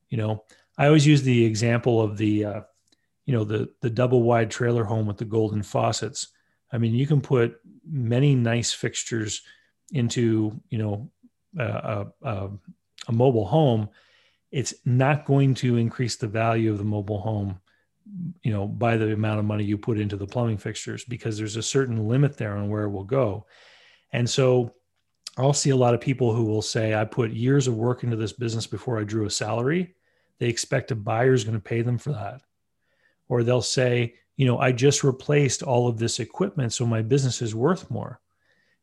You 0.09 0.17
know, 0.17 0.43
I 0.77 0.87
always 0.87 1.05
use 1.05 1.23
the 1.23 1.45
example 1.45 2.01
of 2.01 2.17
the, 2.17 2.45
uh, 2.45 2.61
you 3.29 3.35
know, 3.35 3.43
the 3.43 3.69
the 3.81 3.91
double 3.91 4.23
wide 4.23 4.49
trailer 4.49 4.83
home 4.83 5.05
with 5.05 5.17
the 5.17 5.23
golden 5.23 5.61
faucets. 5.61 6.29
I 6.73 6.79
mean, 6.79 6.95
you 6.95 7.05
can 7.05 7.21
put 7.21 7.59
many 7.85 8.33
nice 8.33 8.73
fixtures 8.73 9.43
into, 9.91 10.59
you 10.69 10.79
know, 10.79 11.11
a, 11.55 12.07
a, 12.23 12.49
a 13.07 13.11
mobile 13.11 13.45
home, 13.45 13.87
it's 14.51 14.73
not 14.83 15.25
going 15.25 15.53
to 15.53 15.77
increase 15.77 16.15
the 16.15 16.27
value 16.27 16.71
of 16.71 16.79
the 16.79 16.83
mobile 16.83 17.19
home 17.19 17.59
you 18.41 18.51
know 18.51 18.65
by 18.65 18.97
the 18.97 19.13
amount 19.13 19.37
of 19.37 19.45
money 19.45 19.63
you 19.63 19.77
put 19.77 19.99
into 19.99 20.15
the 20.15 20.25
plumbing 20.25 20.57
fixtures 20.57 21.05
because 21.05 21.37
there's 21.37 21.55
a 21.55 21.61
certain 21.61 22.07
limit 22.07 22.35
there 22.35 22.57
on 22.57 22.67
where 22.67 22.85
it 22.85 22.89
will 22.89 23.03
go. 23.03 23.45
And 24.11 24.27
so 24.27 24.73
i'll 25.37 25.53
see 25.53 25.69
a 25.69 25.75
lot 25.75 25.93
of 25.93 26.01
people 26.01 26.33
who 26.33 26.45
will 26.45 26.63
say 26.63 26.95
i 26.95 27.05
put 27.05 27.29
years 27.29 27.67
of 27.67 27.75
work 27.75 28.03
into 28.03 28.15
this 28.15 28.33
business 28.33 28.65
before 28.65 28.99
i 28.99 29.03
drew 29.03 29.27
a 29.27 29.29
salary. 29.29 29.93
They 30.39 30.47
expect 30.47 30.89
a 30.89 30.95
buyer 30.95 31.33
is 31.33 31.43
going 31.43 31.57
to 31.57 31.61
pay 31.61 31.83
them 31.83 31.99
for 31.99 32.13
that 32.13 32.41
or 33.29 33.43
they'll 33.43 33.61
say 33.61 34.13
you 34.35 34.45
know 34.45 34.59
i 34.59 34.71
just 34.71 35.03
replaced 35.03 35.63
all 35.63 35.87
of 35.87 35.97
this 35.97 36.19
equipment 36.19 36.73
so 36.73 36.85
my 36.85 37.01
business 37.01 37.41
is 37.41 37.55
worth 37.55 37.89
more 37.89 38.19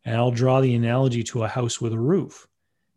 and 0.04 0.16
i'll 0.16 0.30
draw 0.30 0.61
the 0.61 0.74
analogy 0.74 1.22
to 1.22 1.44
a 1.44 1.48
house 1.48 1.80
with 1.80 1.92
a 1.92 1.98
roof 1.98 2.48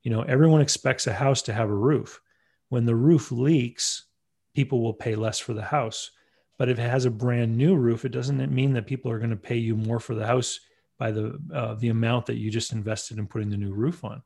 you 0.03 0.11
know, 0.11 0.21
everyone 0.23 0.61
expects 0.61 1.07
a 1.07 1.13
house 1.13 1.41
to 1.43 1.53
have 1.53 1.69
a 1.69 1.75
roof. 1.75 2.21
When 2.69 2.85
the 2.85 2.95
roof 2.95 3.31
leaks, 3.31 4.05
people 4.53 4.81
will 4.81 4.93
pay 4.93 5.15
less 5.15 5.39
for 5.39 5.53
the 5.53 5.63
house. 5.63 6.11
But 6.57 6.69
if 6.69 6.79
it 6.79 6.89
has 6.89 7.05
a 7.05 7.11
brand 7.11 7.57
new 7.57 7.75
roof, 7.75 8.05
it 8.05 8.09
doesn't 8.09 8.51
mean 8.51 8.73
that 8.73 8.87
people 8.87 9.11
are 9.11 9.19
going 9.19 9.29
to 9.29 9.35
pay 9.35 9.57
you 9.57 9.75
more 9.75 9.99
for 9.99 10.15
the 10.15 10.25
house 10.25 10.59
by 10.97 11.11
the 11.11 11.39
uh, 11.53 11.75
the 11.75 11.87
amount 11.89 12.25
that 12.25 12.35
you 12.35 12.51
just 12.51 12.73
invested 12.73 13.17
in 13.17 13.27
putting 13.27 13.49
the 13.49 13.57
new 13.57 13.73
roof 13.73 14.03
on. 14.03 14.21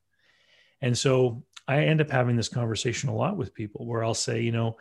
And 0.81 0.97
so 0.97 1.43
I 1.67 1.83
end 1.83 2.01
up 2.01 2.09
having 2.09 2.35
this 2.35 2.49
conversation 2.49 3.09
a 3.09 3.15
lot 3.15 3.37
with 3.37 3.53
people 3.53 3.85
where 3.85 4.03
I'll 4.03 4.15
say, 4.15 4.41
you 4.41 4.51
know, 4.51 4.77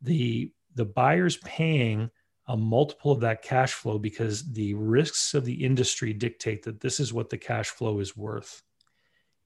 the 0.00 0.50
the 0.74 0.84
buyer's 0.84 1.36
paying 1.38 2.10
a 2.46 2.56
multiple 2.56 3.12
of 3.12 3.20
that 3.20 3.42
cash 3.42 3.72
flow 3.72 3.98
because 3.98 4.50
the 4.52 4.74
risks 4.74 5.34
of 5.34 5.44
the 5.44 5.64
industry 5.64 6.12
dictate 6.12 6.62
that 6.62 6.80
this 6.80 6.98
is 6.98 7.12
what 7.12 7.28
the 7.28 7.38
cash 7.38 7.68
flow 7.68 8.00
is 8.00 8.16
worth 8.16 8.62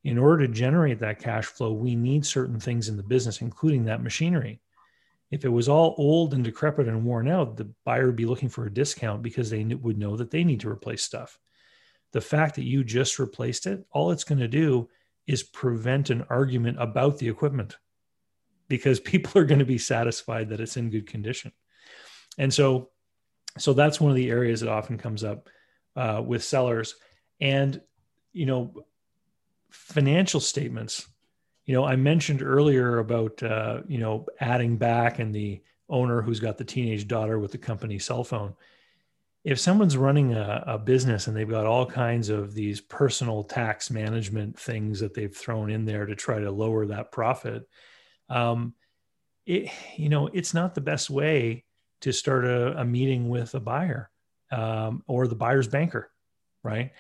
in 0.05 0.19
order 0.19 0.47
to 0.47 0.53
generate 0.53 0.99
that 0.99 1.21
cash 1.21 1.45
flow, 1.45 1.73
we 1.73 1.95
need 1.95 2.27
certain 2.27 2.59
things 2.59 2.89
in 2.89 2.97
the 2.97 3.03
business, 3.03 3.41
including 3.41 3.85
that 3.85 4.03
machinery. 4.03 4.61
If 5.31 5.45
it 5.45 5.49
was 5.49 5.69
all 5.69 5.95
old 5.97 6.35
and 6.35 6.45
decrepit 6.45 6.89
and 6.89 7.05
worn 7.05 7.29
out, 7.29 7.57
the 7.57 7.73
buyer 7.85 8.07
would 8.07 8.17
be 8.17 8.27
looking 8.27 8.49
for 8.49 8.67
a 8.67 8.73
discount 8.73 9.23
because 9.23 9.49
they 9.49 9.65
would 9.65 9.99
know 9.99 10.17
that 10.17 10.31
they 10.31 10.45
need 10.45 10.61
to 10.61 10.69
replace 10.69 11.03
stuff. 11.03 11.39
The 12.13 12.21
fact 12.21 12.57
that 12.57 12.65
you 12.65 12.85
just 12.85 13.19
replaced 13.19 13.67
it, 13.67 13.87
all 13.93 14.11
it's 14.11 14.25
going 14.25 14.41
to 14.41 14.49
do 14.49 14.91
is 15.27 15.43
prevent 15.43 16.11
an 16.11 16.27
argument 16.29 16.77
about 16.81 17.19
the 17.19 17.29
equipment 17.29 17.79
because 18.69 19.01
people 19.13 19.41
are 19.41 19.47
going 19.47 19.59
to 19.59 19.65
be 19.65 19.79
satisfied 19.79 20.49
that 20.49 20.61
it's 20.61 20.77
in 20.77 20.91
good 20.91 21.07
condition. 21.07 21.53
and 22.39 22.53
so 22.53 22.89
so 23.59 23.75
that's 23.75 24.01
one 24.01 24.11
of 24.11 24.17
the 24.17 24.31
areas 24.31 24.61
that 24.61 24.71
often 24.71 24.97
comes 24.97 25.23
up 25.23 25.51
uh, 25.97 26.23
with 26.25 26.43
sellers 26.43 26.95
and 27.41 27.81
you 28.33 28.47
know 28.47 28.73
financial 29.71 30.41
statements 30.41 31.07
you 31.67 31.75
know 31.75 31.85
i 31.85 31.97
mentioned 31.97 32.43
earlier 32.43 32.99
about 32.99 33.43
uh, 33.43 33.81
you 33.87 33.99
know 33.99 34.27
adding 34.41 34.77
back 34.77 35.19
and 35.19 35.35
the 35.35 35.61
owner 35.89 36.23
who's 36.23 36.41
got 36.41 36.57
the 36.57 36.65
teenage 36.65 37.07
daughter 37.07 37.39
with 37.39 37.53
the 37.53 37.59
company 37.59 37.99
cell 37.99 38.25
phone 38.25 38.55
if 39.45 39.59
someone's 39.59 39.97
running 39.97 40.35
a, 40.35 40.63
a, 40.69 40.79
business 40.79 41.27
and 41.27 41.37
they've 41.37 41.51
got 41.51 41.67
all 41.67 41.85
kinds 41.85 42.29
of 42.29 42.55
these 42.55 42.81
personal 42.81 43.43
tax 43.43 43.91
management 43.91 44.57
things 44.57 45.01
that 45.01 45.15
they've 45.15 45.37
thrown 45.37 45.69
in 45.69 45.85
there 45.85 46.07
to 46.07 46.15
try 46.15 46.39
to 46.39 46.51
lower 46.51 46.87
that 46.87 47.11
profit 47.11 47.69
um, 48.29 48.75
it 49.47 49.71
you 49.97 50.09
know 50.09 50.29
it's 50.29 50.55
not 50.55 50.75
the 50.75 50.81
best 50.81 51.11
way 51.11 51.65
to 52.01 52.13
start 52.13 52.45
a, 52.45 52.79
a 52.81 52.85
meeting 52.85 53.29
with 53.29 53.55
a 53.55 53.61
buyer 53.61 54.11
um, 54.51 55.03
or 55.07 55.27
the 55.27 55.35
buyer's 55.35 55.69
banker 55.69 56.11
right 56.63 56.93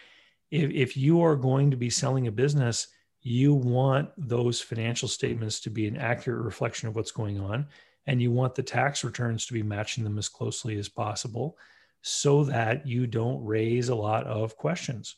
if, 0.50 0.70
if 0.70 0.96
you 0.96 1.22
are 1.22 1.36
going 1.36 1.70
to 1.70 1.76
be 1.76 1.90
selling 1.90 2.26
a 2.26 2.32
business 2.32 2.88
you 3.22 3.54
want 3.54 4.10
those 4.16 4.60
financial 4.60 5.08
statements 5.08 5.60
to 5.60 5.70
be 5.70 5.86
an 5.86 5.96
accurate 5.96 6.44
reflection 6.44 6.88
of 6.88 6.96
what's 6.96 7.12
going 7.12 7.38
on 7.38 7.66
and 8.06 8.20
you 8.20 8.30
want 8.30 8.54
the 8.54 8.62
tax 8.62 9.04
returns 9.04 9.46
to 9.46 9.52
be 9.52 9.62
matching 9.62 10.02
them 10.02 10.18
as 10.18 10.28
closely 10.28 10.76
as 10.76 10.88
possible 10.88 11.56
so 12.02 12.44
that 12.44 12.86
you 12.86 13.06
don't 13.06 13.44
raise 13.44 13.88
a 13.88 13.94
lot 13.94 14.26
of 14.26 14.56
questions. 14.56 15.16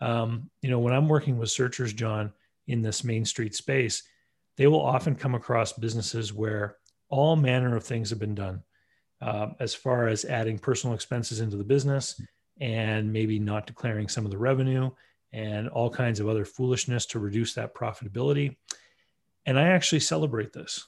Um, 0.00 0.50
you 0.62 0.70
know, 0.70 0.78
when 0.78 0.94
I'm 0.94 1.08
working 1.08 1.38
with 1.38 1.50
searchers, 1.50 1.92
John, 1.92 2.32
in 2.66 2.80
this 2.80 3.04
Main 3.04 3.24
Street 3.24 3.54
space, 3.54 4.02
they 4.56 4.66
will 4.66 4.80
often 4.80 5.14
come 5.14 5.34
across 5.34 5.72
businesses 5.72 6.32
where 6.32 6.76
all 7.08 7.36
manner 7.36 7.76
of 7.76 7.84
things 7.84 8.10
have 8.10 8.18
been 8.18 8.34
done 8.34 8.62
uh, 9.20 9.48
as 9.60 9.74
far 9.74 10.08
as 10.08 10.24
adding 10.24 10.58
personal 10.58 10.94
expenses 10.94 11.40
into 11.40 11.56
the 11.56 11.64
business 11.64 12.20
and 12.60 13.12
maybe 13.12 13.38
not 13.38 13.66
declaring 13.66 14.08
some 14.08 14.24
of 14.24 14.30
the 14.30 14.38
revenue 14.38 14.90
and 15.32 15.68
all 15.68 15.88
kinds 15.88 16.20
of 16.20 16.28
other 16.28 16.44
foolishness 16.44 17.06
to 17.06 17.18
reduce 17.18 17.54
that 17.54 17.74
profitability. 17.74 18.56
And 19.46 19.58
I 19.58 19.68
actually 19.68 20.00
celebrate 20.00 20.52
this. 20.52 20.86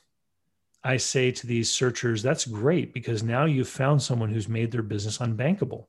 I 0.83 0.99
say 0.99 1.31
to 1.31 1.47
these 1.47 1.71
searchers, 1.71 2.23
that's 2.23 2.45
great 2.45 2.93
because 2.93 3.23
now 3.23 3.47
you've 3.47 3.69
found 3.69 4.03
someone 4.03 4.31
who's 4.31 4.49
made 4.49 4.71
their 4.71 4.83
business 4.83 5.19
unbankable. 5.19 5.87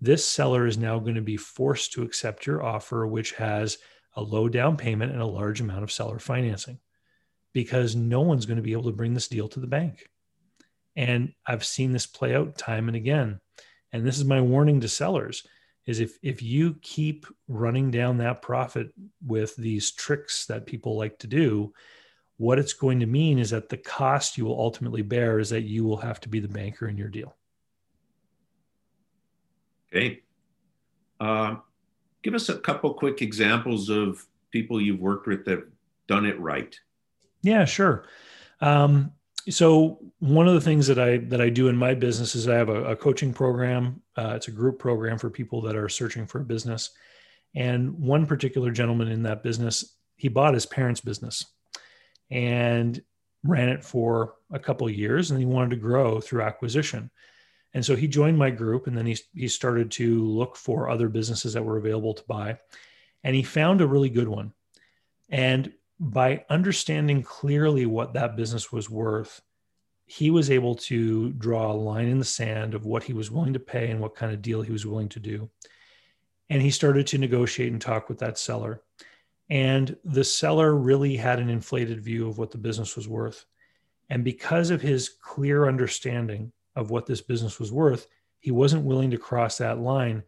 This 0.00 0.24
seller 0.24 0.66
is 0.66 0.78
now 0.78 0.98
going 0.98 1.16
to 1.16 1.20
be 1.20 1.36
forced 1.36 1.92
to 1.92 2.02
accept 2.02 2.46
your 2.46 2.62
offer, 2.62 3.06
which 3.06 3.32
has 3.32 3.76
a 4.14 4.22
low 4.22 4.48
down 4.48 4.76
payment 4.76 5.12
and 5.12 5.20
a 5.20 5.26
large 5.26 5.60
amount 5.60 5.82
of 5.82 5.92
seller 5.92 6.18
financing 6.18 6.78
because 7.52 7.96
no 7.96 8.20
one's 8.20 8.46
going 8.46 8.56
to 8.56 8.62
be 8.62 8.72
able 8.72 8.84
to 8.84 8.92
bring 8.92 9.14
this 9.14 9.28
deal 9.28 9.48
to 9.48 9.60
the 9.60 9.66
bank. 9.66 10.08
And 10.96 11.32
I've 11.46 11.64
seen 11.64 11.92
this 11.92 12.06
play 12.06 12.34
out 12.34 12.58
time 12.58 12.88
and 12.88 12.96
again. 12.96 13.40
And 13.92 14.06
this 14.06 14.18
is 14.18 14.24
my 14.24 14.40
warning 14.40 14.80
to 14.80 14.88
sellers 14.88 15.46
is 15.86 16.00
if 16.00 16.18
if 16.22 16.42
you 16.42 16.76
keep 16.82 17.26
running 17.48 17.90
down 17.90 18.18
that 18.18 18.42
profit 18.42 18.92
with 19.26 19.56
these 19.56 19.90
tricks 19.90 20.46
that 20.46 20.66
people 20.66 20.96
like 20.96 21.18
to 21.18 21.26
do, 21.26 21.72
what 22.36 22.58
it's 22.58 22.72
going 22.72 23.00
to 23.00 23.06
mean 23.06 23.38
is 23.38 23.50
that 23.50 23.68
the 23.68 23.76
cost 23.76 24.38
you 24.38 24.44
will 24.44 24.58
ultimately 24.58 25.02
bear 25.02 25.38
is 25.38 25.50
that 25.50 25.62
you 25.62 25.84
will 25.84 25.96
have 25.96 26.20
to 26.20 26.28
be 26.28 26.40
the 26.40 26.48
banker 26.48 26.88
in 26.88 26.96
your 26.96 27.08
deal. 27.08 27.36
Okay. 29.88 30.20
Uh, 31.18 31.56
give 32.22 32.34
us 32.34 32.48
a 32.48 32.58
couple 32.58 32.92
quick 32.94 33.22
examples 33.22 33.88
of 33.88 34.24
people 34.50 34.80
you've 34.80 35.00
worked 35.00 35.26
with 35.26 35.44
that 35.44 35.50
have 35.52 35.64
done 36.06 36.26
it 36.26 36.38
right. 36.40 36.78
Yeah, 37.42 37.64
sure. 37.64 38.04
Um, 38.60 39.12
so 39.48 39.98
one 40.18 40.46
of 40.46 40.54
the 40.54 40.60
things 40.60 40.86
that 40.86 40.98
I 40.98 41.18
that 41.18 41.40
I 41.40 41.48
do 41.48 41.68
in 41.68 41.76
my 41.76 41.94
business 41.94 42.34
is 42.34 42.46
I 42.46 42.56
have 42.56 42.68
a, 42.68 42.84
a 42.84 42.96
coaching 42.96 43.32
program. 43.32 44.02
Uh, 44.16 44.34
it's 44.36 44.48
a 44.48 44.52
group 44.52 44.78
program 44.78 45.18
for 45.18 45.30
people 45.30 45.62
that 45.62 45.76
are 45.76 45.88
searching 45.88 46.26
for 46.26 46.40
a 46.40 46.44
business. 46.44 46.90
And 47.54 47.98
one 47.98 48.26
particular 48.26 48.70
gentleman 48.70 49.08
in 49.08 49.22
that 49.24 49.42
business, 49.42 49.96
he 50.16 50.28
bought 50.28 50.54
his 50.54 50.66
parents' 50.66 51.00
business 51.00 51.46
and 52.30 53.02
ran 53.42 53.70
it 53.70 53.82
for 53.82 54.34
a 54.52 54.58
couple 54.58 54.86
of 54.86 54.94
years 54.94 55.30
and 55.30 55.40
he 55.40 55.46
wanted 55.46 55.70
to 55.70 55.76
grow 55.76 56.20
through 56.20 56.42
acquisition 56.42 57.10
and 57.72 57.84
so 57.84 57.94
he 57.96 58.08
joined 58.08 58.38
my 58.38 58.50
group 58.50 58.86
and 58.86 58.96
then 58.96 59.06
he, 59.06 59.16
he 59.34 59.48
started 59.48 59.90
to 59.92 60.24
look 60.24 60.56
for 60.56 60.88
other 60.88 61.08
businesses 61.08 61.52
that 61.52 61.64
were 61.64 61.76
available 61.76 62.14
to 62.14 62.24
buy. 62.26 62.58
And 63.22 63.36
he 63.36 63.42
found 63.42 63.80
a 63.80 63.86
really 63.86 64.10
good 64.10 64.28
one. 64.28 64.52
And 65.28 65.72
by 66.00 66.44
understanding 66.48 67.22
clearly 67.22 67.86
what 67.86 68.14
that 68.14 68.36
business 68.36 68.72
was 68.72 68.90
worth 68.90 69.40
he 70.10 70.28
was 70.28 70.50
able 70.50 70.74
to 70.74 71.30
draw 71.34 71.70
a 71.70 71.72
line 71.72 72.08
in 72.08 72.18
the 72.18 72.24
sand 72.24 72.74
of 72.74 72.84
what 72.84 73.04
he 73.04 73.12
was 73.12 73.30
willing 73.30 73.52
to 73.52 73.60
pay 73.60 73.90
and 73.90 74.00
what 74.00 74.16
kind 74.16 74.32
of 74.32 74.42
deal 74.42 74.60
he 74.60 74.72
was 74.72 74.84
willing 74.84 75.08
to 75.08 75.20
do. 75.20 75.48
And 76.48 76.60
he 76.60 76.72
started 76.72 77.06
to 77.06 77.18
negotiate 77.18 77.70
and 77.70 77.80
talk 77.80 78.08
with 78.08 78.18
that 78.18 78.36
seller. 78.36 78.82
And 79.50 79.96
the 80.04 80.24
seller 80.24 80.74
really 80.74 81.16
had 81.16 81.38
an 81.38 81.48
inflated 81.48 82.00
view 82.00 82.28
of 82.28 82.38
what 82.38 82.50
the 82.50 82.58
business 82.58 82.96
was 82.96 83.06
worth. 83.06 83.44
And 84.08 84.24
because 84.24 84.70
of 84.70 84.82
his 84.82 85.10
clear 85.10 85.68
understanding 85.68 86.50
of 86.80 86.90
what 86.90 87.06
this 87.06 87.20
business 87.20 87.60
was 87.60 87.70
worth, 87.70 88.06
he 88.40 88.50
wasn't 88.50 88.84
willing 88.84 89.10
to 89.10 89.18
cross 89.18 89.58
that 89.58 89.78
line. 89.78 90.22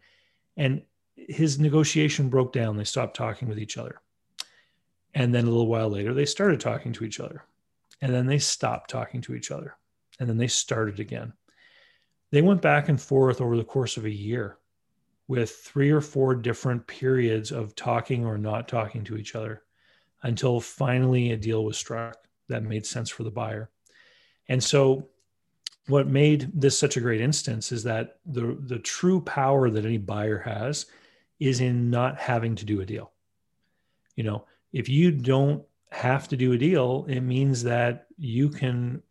And 0.57 0.83
his 1.17 1.59
negotiation 1.59 2.29
broke 2.29 2.53
down. 2.53 2.77
They 2.77 2.85
stopped 2.85 3.17
talking 3.17 3.49
with 3.49 3.59
each 3.59 3.79
other. 3.79 4.01
And 5.15 5.35
then 5.35 5.45
a 5.45 5.51
little 5.51 5.67
while 5.67 5.89
later, 5.89 6.13
they 6.13 6.27
started 6.27 6.61
talking 6.61 6.93
to 6.93 7.05
each 7.05 7.21
other. 7.21 7.45
And 8.03 8.13
then 8.13 8.27
they 8.27 8.39
stopped 8.39 8.91
talking 8.91 9.23
to 9.23 9.35
each 9.35 9.51
other. 9.51 9.77
And 10.21 10.29
then 10.29 10.37
they 10.37 10.47
started 10.47 11.01
again. 11.01 11.33
They 12.31 12.43
went 12.43 12.63
back 12.63 12.89
and 12.89 13.01
forth 13.01 13.41
over 13.41 13.57
the 13.57 13.65
course 13.65 13.97
of 13.97 14.05
a 14.05 14.11
year 14.11 14.59
with 15.29 15.51
three 15.51 15.91
or 15.91 16.01
four 16.01 16.35
different 16.35 16.87
periods 16.87 17.51
of 17.51 17.75
talking 17.75 18.27
or 18.27 18.37
not 18.37 18.69
talking 18.69 19.05
to 19.05 19.17
each 19.17 19.35
other 19.35 19.63
until 20.23 20.61
finally 20.61 21.33
a 21.33 21.37
deal 21.37 21.65
was 21.65 21.79
struck 21.79 22.17
that 22.49 22.63
made 22.63 22.85
sense 22.85 23.09
for 23.09 23.23
the 23.23 23.31
buyer. 23.31 23.71
And 24.49 24.63
so 24.63 25.09
what 25.89 26.07
made 26.07 26.51
this 26.55 26.79
such 26.79 26.97
a 26.97 27.01
great 27.01 27.21
instance 27.21 27.73
is 27.73 27.83
that 27.85 28.19
the 28.27 28.57
the 28.61 28.79
true 28.79 29.21
power 29.21 29.69
that 29.71 29.85
any 29.85 29.99
buyer 29.99 30.39
has 30.39 30.87
is 31.41 31.61
in 31.61 31.91
not 31.91 32.19
having 32.19 32.55
to 32.55 32.65
do 32.65 32.81
a 32.81 32.87
deal. 32.87 33.11
You 34.15 34.25
know, 34.25 34.45
if 34.73 34.89
you 34.89 35.11
don't 35.11 35.65
have 35.91 36.29
to 36.29 36.37
do 36.37 36.53
a 36.53 36.59
deal, 36.59 37.05
it 37.09 37.21
means 37.21 37.63
that 37.65 38.07
you 38.17 38.49
can, 38.49 39.03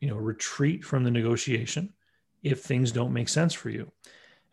you 0.00 0.08
know, 0.08 0.16
retreat 0.16 0.84
from 0.84 1.04
the 1.04 1.10
negotiation 1.10 1.92
if 2.42 2.62
things 2.62 2.90
don't 2.90 3.12
make 3.12 3.28
sense 3.28 3.52
for 3.52 3.70
you. 3.70 3.90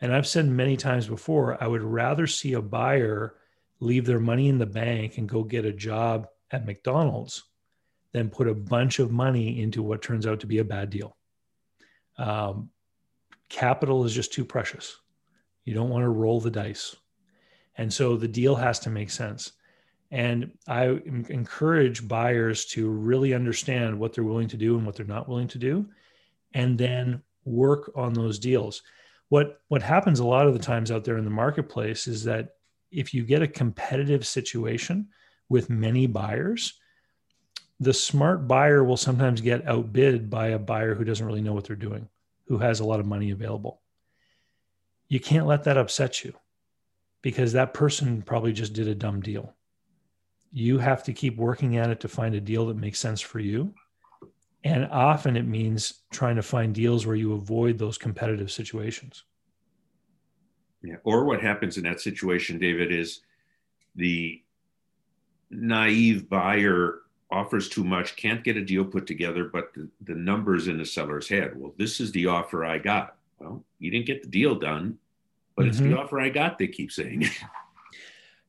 And 0.01 0.13
I've 0.13 0.27
said 0.27 0.45
many 0.47 0.75
times 0.75 1.07
before, 1.07 1.61
I 1.63 1.67
would 1.67 1.83
rather 1.83 2.27
see 2.27 2.53
a 2.53 2.61
buyer 2.61 3.35
leave 3.79 4.05
their 4.05 4.19
money 4.19 4.49
in 4.49 4.57
the 4.57 4.65
bank 4.65 5.17
and 5.17 5.29
go 5.29 5.43
get 5.43 5.65
a 5.65 5.71
job 5.71 6.27
at 6.51 6.65
McDonald's 6.65 7.43
than 8.11 8.29
put 8.29 8.47
a 8.47 8.53
bunch 8.53 8.99
of 8.99 9.11
money 9.11 9.61
into 9.61 9.81
what 9.81 10.01
turns 10.01 10.27
out 10.27 10.39
to 10.41 10.47
be 10.47 10.57
a 10.57 10.63
bad 10.63 10.89
deal. 10.89 11.15
Um, 12.21 12.69
capital 13.49 14.05
is 14.05 14.13
just 14.13 14.31
too 14.31 14.45
precious. 14.45 14.97
You 15.65 15.73
don't 15.73 15.89
want 15.89 16.03
to 16.03 16.09
roll 16.09 16.39
the 16.39 16.51
dice. 16.51 16.95
And 17.75 17.91
so 17.91 18.15
the 18.15 18.27
deal 18.27 18.55
has 18.55 18.79
to 18.79 18.89
make 18.89 19.09
sense. 19.09 19.53
And 20.11 20.51
I 20.67 20.99
encourage 21.29 22.07
buyers 22.07 22.65
to 22.67 22.89
really 22.89 23.33
understand 23.33 23.97
what 23.97 24.13
they're 24.13 24.23
willing 24.23 24.49
to 24.49 24.57
do 24.57 24.77
and 24.77 24.85
what 24.85 24.95
they're 24.95 25.05
not 25.05 25.29
willing 25.29 25.47
to 25.49 25.57
do, 25.57 25.87
and 26.53 26.77
then 26.77 27.21
work 27.45 27.91
on 27.95 28.13
those 28.13 28.37
deals 28.37 28.81
what 29.31 29.61
what 29.69 29.81
happens 29.81 30.19
a 30.19 30.25
lot 30.25 30.45
of 30.45 30.51
the 30.51 30.59
times 30.59 30.91
out 30.91 31.05
there 31.05 31.17
in 31.17 31.23
the 31.23 31.31
marketplace 31.31 32.05
is 32.05 32.25
that 32.25 32.55
if 32.91 33.13
you 33.13 33.23
get 33.23 33.41
a 33.41 33.47
competitive 33.47 34.27
situation 34.27 35.07
with 35.47 35.69
many 35.69 36.05
buyers 36.05 36.73
the 37.79 37.93
smart 37.93 38.45
buyer 38.45 38.83
will 38.83 38.97
sometimes 38.97 39.39
get 39.39 39.65
outbid 39.65 40.29
by 40.29 40.47
a 40.47 40.59
buyer 40.59 40.93
who 40.93 41.05
doesn't 41.05 41.25
really 41.25 41.41
know 41.41 41.53
what 41.53 41.63
they're 41.63 41.77
doing 41.77 42.09
who 42.51 42.57
has 42.57 42.81
a 42.81 42.85
lot 42.85 42.99
of 42.99 43.05
money 43.05 43.31
available 43.31 43.81
you 45.07 45.21
can't 45.21 45.47
let 45.47 45.63
that 45.63 45.77
upset 45.77 46.21
you 46.25 46.33
because 47.21 47.53
that 47.53 47.73
person 47.73 48.21
probably 48.21 48.51
just 48.51 48.73
did 48.73 48.89
a 48.89 48.95
dumb 48.95 49.21
deal 49.21 49.55
you 50.51 50.77
have 50.77 51.01
to 51.01 51.13
keep 51.13 51.37
working 51.37 51.77
at 51.77 51.89
it 51.89 52.01
to 52.01 52.09
find 52.09 52.35
a 52.35 52.41
deal 52.41 52.65
that 52.65 52.75
makes 52.75 52.99
sense 52.99 53.21
for 53.21 53.39
you 53.39 53.73
and 54.65 54.87
often 54.91 55.37
it 55.37 55.47
means 55.47 56.01
trying 56.11 56.35
to 56.35 56.41
find 56.43 56.75
deals 56.75 57.05
where 57.05 57.15
you 57.15 57.33
avoid 57.33 57.77
those 57.77 57.97
competitive 57.97 58.51
situations. 58.51 59.23
Yeah. 60.83 60.97
Or 61.03 61.25
what 61.25 61.41
happens 61.41 61.77
in 61.77 61.83
that 61.83 62.01
situation, 62.01 62.59
David, 62.59 62.91
is 62.91 63.21
the 63.95 64.43
naive 65.49 66.29
buyer 66.29 66.99
offers 67.31 67.69
too 67.69 67.83
much, 67.83 68.15
can't 68.15 68.43
get 68.43 68.57
a 68.57 68.63
deal 68.63 68.83
put 68.83 69.07
together, 69.07 69.45
but 69.45 69.73
the, 69.73 69.87
the 70.01 70.15
numbers 70.15 70.67
in 70.67 70.77
the 70.77 70.85
seller's 70.85 71.29
head. 71.29 71.59
Well, 71.59 71.73
this 71.77 71.99
is 71.99 72.11
the 72.11 72.27
offer 72.27 72.65
I 72.65 72.77
got. 72.77 73.15
Well, 73.39 73.63
you 73.79 73.89
didn't 73.89 74.05
get 74.05 74.21
the 74.21 74.29
deal 74.29 74.55
done, 74.55 74.97
but 75.55 75.63
mm-hmm. 75.63 75.69
it's 75.69 75.79
the 75.79 75.85
mm-hmm. 75.85 75.99
offer 75.99 76.19
I 76.19 76.29
got, 76.29 76.57
they 76.57 76.67
keep 76.67 76.91
saying. 76.91 77.29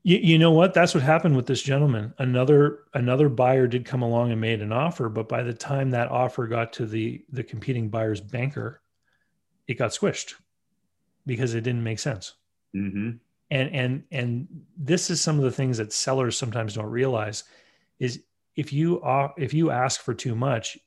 You, 0.05 0.19
you 0.19 0.39
know 0.39 0.51
what? 0.51 0.75
That's 0.75 0.95
what 0.95 1.03
happened 1.05 1.37
with 1.37 1.47
this 1.47 1.63
gentleman. 1.63 2.13
Another 2.19 2.81
another 2.95 3.29
buyer 3.29 3.69
did 3.69 3.85
come 3.85 4.03
along 4.03 4.33
and 4.33 4.41
made 4.41 4.61
an 4.61 4.73
offer, 4.73 5.09
but 5.09 5.29
by 5.29 5.45
the 5.45 5.55
time 5.55 5.91
that 5.91 6.09
offer 6.11 6.49
got 6.49 6.73
to 6.75 6.87
the 6.87 7.25
the 7.31 7.45
competing 7.45 7.89
buyer's 7.89 8.21
banker, 8.21 8.81
it 9.69 9.75
got 9.75 9.93
squished 9.93 10.35
because 11.25 11.55
it 11.55 11.61
didn't 11.61 11.85
make 11.85 12.01
sense. 12.01 12.35
Mm-hmm. 12.75 13.11
And 13.53 13.75
and 13.75 14.03
and 14.11 14.49
this 14.77 15.09
is 15.09 15.21
some 15.21 15.39
of 15.39 15.45
the 15.45 15.53
things 15.53 15.79
that 15.79 15.93
sellers 15.93 16.37
sometimes 16.37 16.75
don't 16.75 16.87
realize 16.87 17.45
is 18.01 18.25
if 18.57 18.73
you 18.73 19.01
are 19.03 19.33
if 19.37 19.55
you 19.55 19.71
ask 19.71 20.01
for 20.01 20.15
too 20.15 20.35
much, 20.35 20.79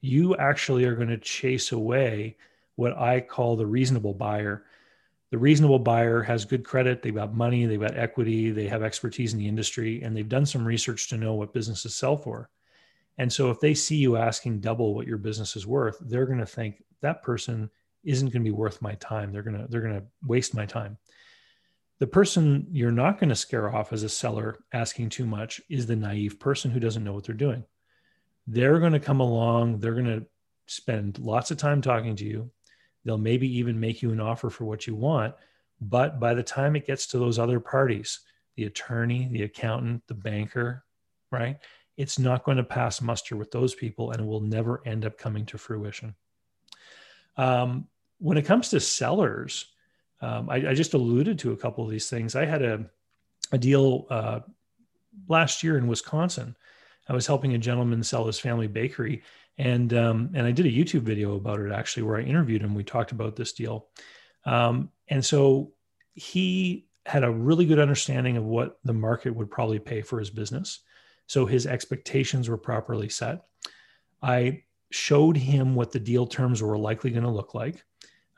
you 0.00 0.36
actually 0.36 0.84
are 0.84 0.94
going 0.94 1.08
to 1.08 1.18
chase 1.18 1.72
away 1.72 2.36
what 2.76 2.96
I 2.96 3.20
call 3.20 3.56
the 3.56 3.66
reasonable 3.66 4.14
buyer. 4.14 4.64
The 5.30 5.38
reasonable 5.38 5.80
buyer 5.80 6.22
has 6.22 6.44
good 6.44 6.64
credit, 6.64 7.02
they've 7.02 7.14
got 7.14 7.34
money, 7.34 7.66
they've 7.66 7.80
got 7.80 7.98
equity, 7.98 8.50
they 8.50 8.66
have 8.66 8.82
expertise 8.82 9.32
in 9.34 9.38
the 9.38 9.48
industry, 9.48 10.00
and 10.02 10.16
they've 10.16 10.28
done 10.28 10.46
some 10.46 10.66
research 10.66 11.08
to 11.10 11.18
know 11.18 11.34
what 11.34 11.52
businesses 11.52 11.94
sell 11.94 12.16
for. 12.16 12.48
And 13.18 13.30
so 13.30 13.50
if 13.50 13.60
they 13.60 13.74
see 13.74 13.96
you 13.96 14.16
asking 14.16 14.60
double 14.60 14.94
what 14.94 15.06
your 15.06 15.18
business 15.18 15.56
is 15.56 15.66
worth, 15.66 15.98
they're 16.00 16.24
going 16.24 16.38
to 16.38 16.46
think 16.46 16.82
that 17.02 17.22
person 17.22 17.68
isn't 18.04 18.28
going 18.28 18.42
to 18.42 18.50
be 18.50 18.56
worth 18.56 18.80
my 18.80 18.94
time. 18.94 19.32
They're 19.32 19.42
going 19.42 19.58
to 19.58 19.66
they're 19.68 19.82
going 19.82 20.00
to 20.00 20.06
waste 20.26 20.54
my 20.54 20.64
time. 20.64 20.96
The 21.98 22.06
person 22.06 22.66
you're 22.70 22.92
not 22.92 23.18
going 23.18 23.30
to 23.30 23.36
scare 23.36 23.74
off 23.74 23.92
as 23.92 24.02
a 24.02 24.08
seller 24.08 24.58
asking 24.72 25.08
too 25.08 25.26
much 25.26 25.60
is 25.68 25.86
the 25.86 25.96
naive 25.96 26.38
person 26.38 26.70
who 26.70 26.80
doesn't 26.80 27.02
know 27.02 27.12
what 27.12 27.24
they're 27.24 27.34
doing. 27.34 27.64
They're 28.46 28.78
going 28.78 28.92
to 28.92 29.00
come 29.00 29.20
along, 29.20 29.80
they're 29.80 29.94
going 29.94 30.06
to 30.06 30.26
spend 30.66 31.18
lots 31.18 31.50
of 31.50 31.58
time 31.58 31.82
talking 31.82 32.16
to 32.16 32.24
you. 32.24 32.50
They'll 33.04 33.18
maybe 33.18 33.58
even 33.58 33.80
make 33.80 34.02
you 34.02 34.12
an 34.12 34.20
offer 34.20 34.50
for 34.50 34.64
what 34.64 34.86
you 34.86 34.94
want, 34.94 35.34
but 35.80 36.20
by 36.20 36.34
the 36.34 36.42
time 36.42 36.76
it 36.76 36.86
gets 36.86 37.06
to 37.08 37.18
those 37.18 37.38
other 37.38 37.60
parties, 37.60 38.20
the 38.56 38.64
attorney, 38.64 39.28
the 39.30 39.42
accountant, 39.42 40.02
the 40.06 40.14
banker, 40.14 40.84
right? 41.30 41.58
it's 41.98 42.18
not 42.18 42.44
going 42.44 42.56
to 42.56 42.64
pass 42.64 43.02
muster 43.02 43.36
with 43.36 43.50
those 43.50 43.74
people 43.74 44.12
and 44.12 44.20
it 44.20 44.26
will 44.26 44.40
never 44.40 44.80
end 44.86 45.04
up 45.04 45.18
coming 45.18 45.44
to 45.44 45.58
fruition. 45.58 46.14
Um, 47.36 47.88
when 48.18 48.38
it 48.38 48.46
comes 48.46 48.70
to 48.70 48.80
sellers, 48.80 49.66
um, 50.20 50.50
I, 50.50 50.56
I, 50.70 50.74
just 50.74 50.94
alluded 50.94 51.38
to 51.40 51.52
a 51.52 51.56
couple 51.56 51.84
of 51.84 51.90
these 51.90 52.10
things. 52.10 52.34
I 52.34 52.44
had 52.44 52.62
a, 52.62 52.86
a 53.52 53.58
deal 53.58 54.06
uh, 54.10 54.40
last 55.28 55.62
year 55.62 55.78
in 55.78 55.86
Wisconsin. 55.86 56.56
I 57.08 57.12
was 57.12 57.26
helping 57.26 57.54
a 57.54 57.58
gentleman 57.58 58.02
sell 58.02 58.26
his 58.26 58.38
family 58.38 58.66
bakery, 58.66 59.22
and 59.56 59.92
um, 59.94 60.30
and 60.34 60.46
I 60.46 60.50
did 60.50 60.66
a 60.66 60.70
YouTube 60.70 61.02
video 61.02 61.36
about 61.36 61.60
it 61.60 61.72
actually, 61.72 62.02
where 62.02 62.18
I 62.18 62.22
interviewed 62.22 62.62
him. 62.62 62.74
We 62.74 62.84
talked 62.84 63.12
about 63.12 63.36
this 63.36 63.52
deal, 63.52 63.88
um, 64.44 64.90
and 65.08 65.24
so 65.24 65.72
he 66.14 66.88
had 67.06 67.24
a 67.24 67.30
really 67.30 67.64
good 67.64 67.78
understanding 67.78 68.36
of 68.36 68.44
what 68.44 68.78
the 68.84 68.92
market 68.92 69.34
would 69.34 69.50
probably 69.50 69.78
pay 69.78 70.02
for 70.02 70.18
his 70.18 70.30
business. 70.30 70.80
So 71.26 71.46
his 71.46 71.66
expectations 71.66 72.48
were 72.48 72.58
properly 72.58 73.08
set. 73.08 73.44
I 74.22 74.64
showed 74.90 75.36
him 75.36 75.74
what 75.74 75.92
the 75.92 76.00
deal 76.00 76.26
terms 76.26 76.62
were 76.62 76.76
likely 76.76 77.10
going 77.10 77.24
to 77.24 77.30
look 77.30 77.54
like, 77.54 77.84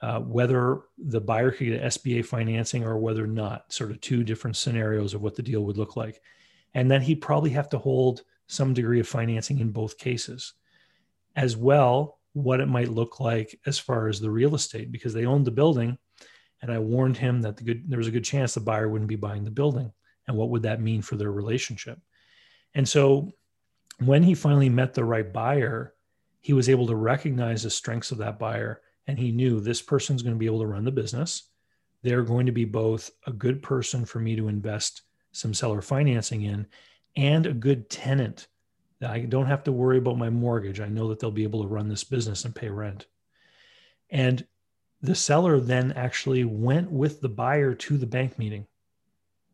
uh, 0.02 0.20
whether 0.20 0.82
the 0.98 1.20
buyer 1.20 1.50
could 1.50 1.66
get 1.66 1.82
SBA 1.82 2.24
financing 2.24 2.84
or 2.84 2.98
whether 2.98 3.26
not, 3.26 3.72
sort 3.72 3.90
of 3.90 4.00
two 4.00 4.24
different 4.24 4.56
scenarios 4.56 5.14
of 5.14 5.22
what 5.22 5.36
the 5.36 5.42
deal 5.42 5.62
would 5.64 5.76
look 5.76 5.96
like. 5.96 6.20
And 6.74 6.90
then 6.90 7.02
he'd 7.02 7.20
probably 7.20 7.50
have 7.50 7.68
to 7.70 7.78
hold 7.78 8.22
some 8.46 8.74
degree 8.74 9.00
of 9.00 9.08
financing 9.08 9.58
in 9.58 9.70
both 9.70 9.98
cases. 9.98 10.54
As 11.36 11.56
well, 11.56 12.18
what 12.32 12.60
it 12.60 12.66
might 12.66 12.88
look 12.88 13.20
like 13.20 13.58
as 13.66 13.78
far 13.78 14.08
as 14.08 14.20
the 14.20 14.30
real 14.30 14.54
estate, 14.54 14.90
because 14.90 15.12
they 15.12 15.26
owned 15.26 15.46
the 15.46 15.50
building. 15.50 15.98
And 16.62 16.70
I 16.70 16.78
warned 16.78 17.16
him 17.16 17.42
that 17.42 17.56
the 17.56 17.64
good, 17.64 17.88
there 17.88 17.98
was 17.98 18.08
a 18.08 18.12
good 18.12 18.24
chance 18.24 18.54
the 18.54 18.60
buyer 18.60 18.88
wouldn't 18.88 19.08
be 19.08 19.16
buying 19.16 19.44
the 19.44 19.50
building. 19.50 19.92
And 20.26 20.36
what 20.36 20.50
would 20.50 20.62
that 20.62 20.80
mean 20.80 21.02
for 21.02 21.16
their 21.16 21.32
relationship? 21.32 21.98
And 22.74 22.88
so 22.88 23.32
when 23.98 24.22
he 24.22 24.34
finally 24.34 24.68
met 24.68 24.94
the 24.94 25.04
right 25.04 25.30
buyer, 25.32 25.94
he 26.40 26.52
was 26.52 26.68
able 26.68 26.86
to 26.86 26.96
recognize 26.96 27.62
the 27.62 27.70
strengths 27.70 28.12
of 28.12 28.18
that 28.18 28.38
buyer. 28.38 28.80
And 29.10 29.18
he 29.18 29.32
knew 29.32 29.58
this 29.58 29.82
person's 29.82 30.22
going 30.22 30.36
to 30.36 30.38
be 30.38 30.46
able 30.46 30.60
to 30.60 30.66
run 30.66 30.84
the 30.84 30.92
business. 30.92 31.48
They're 32.04 32.22
going 32.22 32.46
to 32.46 32.52
be 32.52 32.64
both 32.64 33.10
a 33.26 33.32
good 33.32 33.60
person 33.60 34.04
for 34.04 34.20
me 34.20 34.36
to 34.36 34.46
invest 34.46 35.02
some 35.32 35.52
seller 35.52 35.82
financing 35.82 36.42
in 36.42 36.68
and 37.16 37.44
a 37.44 37.52
good 37.52 37.90
tenant. 37.90 38.46
that 39.00 39.10
I 39.10 39.20
don't 39.20 39.46
have 39.46 39.64
to 39.64 39.72
worry 39.72 39.98
about 39.98 40.16
my 40.16 40.30
mortgage. 40.30 40.78
I 40.78 40.86
know 40.86 41.08
that 41.08 41.18
they'll 41.18 41.32
be 41.32 41.42
able 41.42 41.62
to 41.62 41.68
run 41.68 41.88
this 41.88 42.04
business 42.04 42.44
and 42.44 42.54
pay 42.54 42.68
rent. 42.68 43.06
And 44.10 44.46
the 45.02 45.16
seller 45.16 45.58
then 45.58 45.90
actually 45.92 46.44
went 46.44 46.88
with 46.88 47.20
the 47.20 47.28
buyer 47.28 47.74
to 47.74 47.98
the 47.98 48.06
bank 48.06 48.38
meeting 48.38 48.66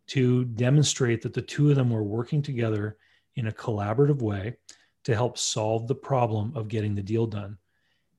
to 0.08 0.44
demonstrate 0.44 1.22
that 1.22 1.32
the 1.32 1.40
two 1.40 1.70
of 1.70 1.76
them 1.76 1.88
were 1.88 2.02
working 2.02 2.42
together 2.42 2.98
in 3.36 3.46
a 3.46 3.52
collaborative 3.52 4.20
way 4.20 4.56
to 5.04 5.14
help 5.14 5.38
solve 5.38 5.88
the 5.88 5.94
problem 5.94 6.52
of 6.54 6.68
getting 6.68 6.94
the 6.94 7.02
deal 7.02 7.26
done. 7.26 7.56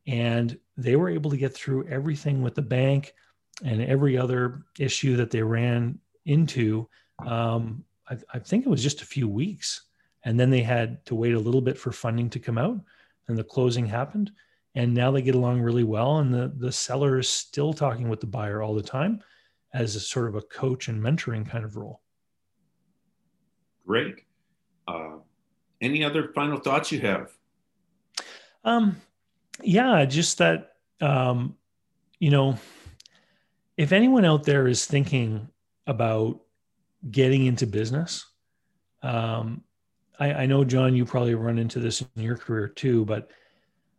And 0.08 0.58
they 0.78 0.96
were 0.96 1.10
able 1.10 1.32
to 1.32 1.38
get 1.38 1.54
through 1.54 1.88
everything 1.88 2.42
with 2.42 2.56
the 2.56 2.62
bank 2.62 3.14
and 3.64 3.82
every 3.82 4.18
other 4.18 4.64
issue 4.78 5.18
that 5.18 5.32
they 5.32 5.42
ran 5.42 6.00
into. 6.26 6.88
Um, 7.26 7.84
I, 8.10 8.18
I 8.34 8.40
think 8.40 8.66
it 8.66 8.70
was 8.70 8.84
just 8.84 9.02
a 9.02 9.06
few 9.06 9.28
weeks. 9.28 9.84
And 10.24 10.40
then 10.40 10.50
they 10.50 10.62
had 10.62 11.06
to 11.06 11.16
wait 11.16 11.34
a 11.34 11.40
little 11.40 11.62
bit 11.62 11.78
for 11.78 11.92
funding 11.92 12.30
to 12.32 12.40
come 12.40 12.58
out, 12.58 12.78
and 13.28 13.38
the 13.38 13.44
closing 13.44 13.86
happened. 13.86 14.32
And 14.76 14.94
now 14.94 15.10
they 15.10 15.22
get 15.22 15.36
along 15.36 15.62
really 15.62 15.86
well. 15.86 16.20
And 16.20 16.34
the, 16.34 16.54
the 16.58 16.72
seller 16.72 17.18
is 17.18 17.30
still 17.30 17.74
talking 17.74 18.10
with 18.10 18.20
the 18.20 18.28
buyer 18.28 18.62
all 18.62 18.76
the 18.76 18.82
time 18.82 19.22
as 19.74 19.96
a 19.96 20.00
sort 20.00 20.28
of 20.28 20.36
a 20.36 20.42
coach 20.42 20.88
and 20.88 21.02
mentoring 21.02 21.50
kind 21.50 21.64
of 21.64 21.78
role. 21.78 22.02
Great. 23.86 24.26
Uh, 24.88 25.18
any 25.82 26.04
other 26.04 26.32
final 26.34 26.60
thoughts 26.60 26.92
you 26.92 27.00
have? 27.00 27.32
Um, 28.64 28.98
yeah, 29.64 30.06
just 30.06 30.38
that, 30.40 30.74
um, 31.02 31.56
you 32.20 32.30
know, 32.30 32.58
if 33.78 33.92
anyone 33.92 34.26
out 34.26 34.44
there 34.44 34.68
is 34.68 34.86
thinking 34.86 35.48
about 35.86 36.42
getting 37.10 37.46
into 37.46 37.68
business, 37.68 38.26
um, 39.04 39.64
I, 40.20 40.34
I 40.34 40.46
know, 40.46 40.64
John, 40.64 40.96
you 40.96 41.06
probably 41.06 41.36
run 41.36 41.60
into 41.60 41.80
this 41.80 42.02
in 42.02 42.24
your 42.24 42.38
career 42.38 42.68
too, 42.68 43.06
but 43.06 43.30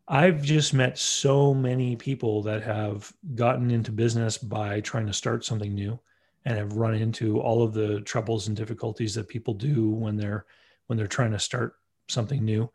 I've 0.09 0.42
just 0.42 0.75
met 0.75 0.99
so 0.99 1.53
many 1.53 1.94
people 1.94 2.42
that 2.42 2.62
have 2.62 3.12
gotten 3.35 3.71
into 3.71 3.92
business 3.92 4.38
by 4.38 4.81
trying 4.81 5.07
to 5.07 5.12
start 5.12 5.44
something 5.44 5.75
new 5.75 5.99
and 6.44 6.57
have 6.57 6.73
run 6.73 6.94
into 6.94 7.38
all 7.40 7.62
of 7.62 7.75
the 7.75 8.01
troubles 8.01 8.49
and 8.49 8.57
difficulties 8.57 9.14
that 9.14 9.29
people 9.29 9.53
do 9.53 9.90
when 9.90 10.16
they're 10.16 10.47
when 10.87 10.97
they're 10.97 11.07
trying 11.07 11.33
to 11.33 11.38
start 11.38 11.75
something 12.09 12.42
new. 12.42 12.71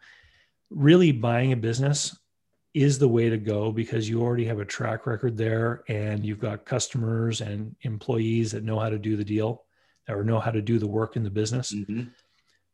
Really 0.69 1.11
buying 1.11 1.53
a 1.53 1.57
business 1.57 2.15
is 2.73 2.97
the 2.97 3.07
way 3.07 3.29
to 3.29 3.37
go 3.37 3.71
because 3.71 4.09
you 4.09 4.21
already 4.21 4.45
have 4.45 4.59
a 4.59 4.65
track 4.65 5.05
record 5.05 5.37
there 5.37 5.83
and 5.87 6.25
you've 6.25 6.39
got 6.39 6.65
customers 6.65 7.41
and 7.41 7.75
employees 7.81 8.51
that 8.51 8.63
know 8.63 8.79
how 8.79 8.89
to 8.89 8.97
do 8.97 9.15
the 9.15 9.23
deal 9.23 9.63
or 10.09 10.23
know 10.23 10.39
how 10.39 10.51
to 10.51 10.61
do 10.61 10.79
the 10.79 10.87
work 10.87 11.15
in 11.15 11.23
the 11.23 11.29
business. 11.29 11.73
Mm-hmm. 11.73 12.03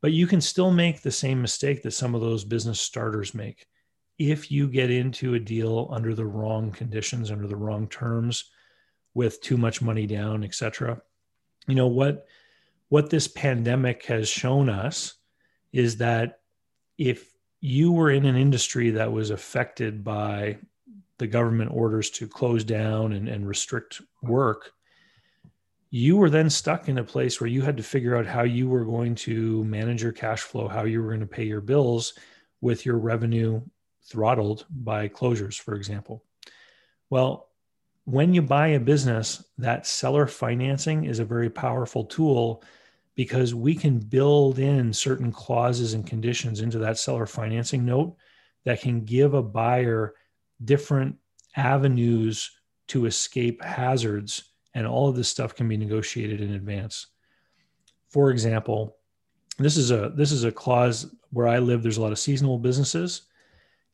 But 0.02 0.14
you 0.14 0.26
can 0.28 0.40
still 0.40 0.72
make 0.72 1.02
the 1.02 1.12
same 1.12 1.42
mistake 1.42 1.84
that 1.84 1.92
some 1.92 2.16
of 2.16 2.22
those 2.22 2.46
business 2.46 2.80
starters 2.80 3.34
make 3.34 3.68
if 4.18 4.52
you 4.52 4.68
get 4.68 4.90
into 4.90 5.34
a 5.34 5.40
deal 5.40 5.90
under 5.92 6.14
the 6.14 6.26
wrong 6.26 6.72
conditions, 6.72 7.32
under 7.32 7.48
the 7.48 7.56
wrong 7.56 7.88
terms, 7.88 8.46
with 9.14 9.42
too 9.42 9.58
much 9.58 9.82
money 9.82 10.06
down, 10.06 10.44
et 10.44 10.54
cetera. 10.54 11.02
You 11.68 11.76
know 11.76 11.88
what 11.88 12.26
what 12.90 13.10
this 13.10 13.28
pandemic 13.28 14.06
has 14.06 14.28
shown 14.28 14.70
us 14.70 15.16
is 15.72 15.98
that 15.98 16.40
if 16.98 17.32
you 17.62 17.92
were 17.92 18.12
in 18.12 18.26
an 18.26 18.36
industry 18.36 18.92
that 18.92 19.12
was 19.12 19.30
affected 19.30 20.04
by 20.04 20.58
the 21.18 21.28
government 21.28 21.72
orders 21.74 22.10
to 22.10 22.28
close 22.28 22.64
down 22.64 23.14
and, 23.14 23.28
and 23.28 23.48
restrict 23.48 24.02
work, 24.22 24.72
you 25.92 26.18
were 26.18 26.30
then 26.30 26.50
stuck 26.50 26.88
in 26.88 26.98
a 26.98 27.04
place 27.04 27.42
where 27.42 27.50
you 27.50 27.62
had 27.62 27.78
to 27.78 27.84
figure 27.84 28.16
out 28.16 28.26
how 28.26 28.44
you 28.44 28.70
were 28.70 28.86
going 28.86 29.16
to 29.16 29.64
manage 29.66 30.04
your 30.04 30.12
cash 30.12 30.42
flow, 30.42 30.68
how 30.68 30.84
you 30.84 31.02
were 31.02 31.10
going 31.10 31.20
to 31.20 31.26
pay 31.26 31.44
your 31.44 31.62
bills 31.62 32.14
with 32.62 32.86
your 32.86 32.98
revenue 32.98 33.62
throttled 34.04 34.66
by 34.70 35.08
closures, 35.08 35.60
for 35.60 35.76
example. 35.76 36.24
Well, 37.10 37.50
when 38.06 38.34
you 38.34 38.42
buy 38.42 38.70
a 38.70 38.80
business, 38.80 39.44
that 39.58 39.86
seller 39.86 40.28
financing 40.28 41.06
is 41.06 41.20
a 41.20 41.26
very 41.26 41.50
powerful 41.50 42.06
tool 42.06 42.64
because 43.20 43.54
we 43.54 43.76
can 43.76 44.00
build 44.00 44.60
in 44.60 44.94
certain 44.94 45.30
clauses 45.30 45.94
and 45.94 46.08
conditions 46.08 46.62
into 46.62 46.80
that 46.80 46.98
seller 46.98 47.26
financing 47.26 47.84
note 47.84 48.16
that 48.64 48.80
can 48.80 49.04
give 49.04 49.34
a 49.34 49.44
buyer 49.44 50.14
different 50.64 51.18
avenues 51.58 52.50
to 52.88 53.08
escape 53.08 53.62
hazards 53.62 54.54
and 54.74 54.88
all 54.88 55.10
of 55.10 55.18
this 55.18 55.28
stuff 55.28 55.54
can 55.54 55.68
be 55.68 55.76
negotiated 55.76 56.40
in 56.40 56.54
advance. 56.54 57.08
For 58.08 58.32
example 58.32 58.96
this 59.58 59.76
is 59.76 59.92
a 59.92 60.14
this 60.16 60.32
is 60.32 60.46
a 60.46 60.52
clause 60.54 61.14
where 61.32 61.50
i 61.50 61.60
live 61.60 61.84
there's 61.84 61.98
a 61.98 62.02
lot 62.02 62.14
of 62.14 62.20
seasonal 62.20 62.58
businesses. 62.58 63.24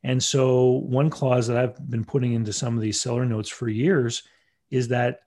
And 0.03 0.21
so, 0.21 0.83
one 0.85 1.09
clause 1.09 1.47
that 1.47 1.57
I've 1.57 1.89
been 1.89 2.05
putting 2.05 2.33
into 2.33 2.53
some 2.53 2.75
of 2.75 2.81
these 2.83 3.01
seller 3.01 3.25
notes 3.25 3.49
for 3.49 3.69
years 3.69 4.21
is 4.69 4.89
that 4.89 5.21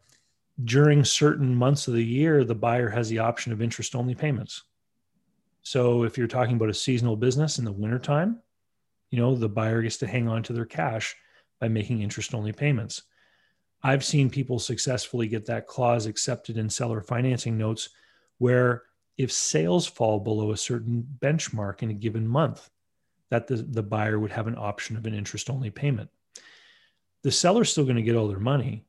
during 0.64 1.04
certain 1.04 1.54
months 1.54 1.88
of 1.88 1.94
the 1.94 2.04
year, 2.04 2.44
the 2.44 2.54
buyer 2.54 2.88
has 2.88 3.08
the 3.08 3.20
option 3.20 3.52
of 3.52 3.62
interest 3.62 3.94
only 3.94 4.14
payments. 4.14 4.64
So, 5.62 6.04
if 6.04 6.16
you're 6.16 6.26
talking 6.26 6.56
about 6.56 6.70
a 6.70 6.74
seasonal 6.74 7.16
business 7.16 7.58
in 7.58 7.64
the 7.64 7.72
wintertime, 7.72 8.40
you 9.10 9.18
know, 9.18 9.34
the 9.34 9.48
buyer 9.48 9.82
gets 9.82 9.98
to 9.98 10.06
hang 10.06 10.28
on 10.28 10.42
to 10.44 10.52
their 10.52 10.64
cash 10.64 11.14
by 11.60 11.68
making 11.68 12.02
interest 12.02 12.34
only 12.34 12.52
payments. 12.52 13.02
I've 13.82 14.04
seen 14.04 14.30
people 14.30 14.58
successfully 14.58 15.28
get 15.28 15.46
that 15.46 15.66
clause 15.66 16.06
accepted 16.06 16.56
in 16.56 16.68
seller 16.68 17.00
financing 17.00 17.56
notes 17.56 17.90
where 18.38 18.84
if 19.16 19.32
sales 19.32 19.86
fall 19.86 20.20
below 20.20 20.52
a 20.52 20.56
certain 20.56 21.06
benchmark 21.20 21.82
in 21.82 21.90
a 21.90 21.94
given 21.94 22.26
month, 22.26 22.70
that 23.30 23.46
the, 23.46 23.56
the 23.56 23.82
buyer 23.82 24.18
would 24.18 24.30
have 24.30 24.46
an 24.46 24.56
option 24.56 24.96
of 24.96 25.06
an 25.06 25.14
interest 25.14 25.50
only 25.50 25.70
payment. 25.70 26.08
The 27.22 27.30
seller's 27.30 27.70
still 27.70 27.84
going 27.84 27.96
to 27.96 28.02
get 28.02 28.16
all 28.16 28.28
their 28.28 28.38
money. 28.38 28.86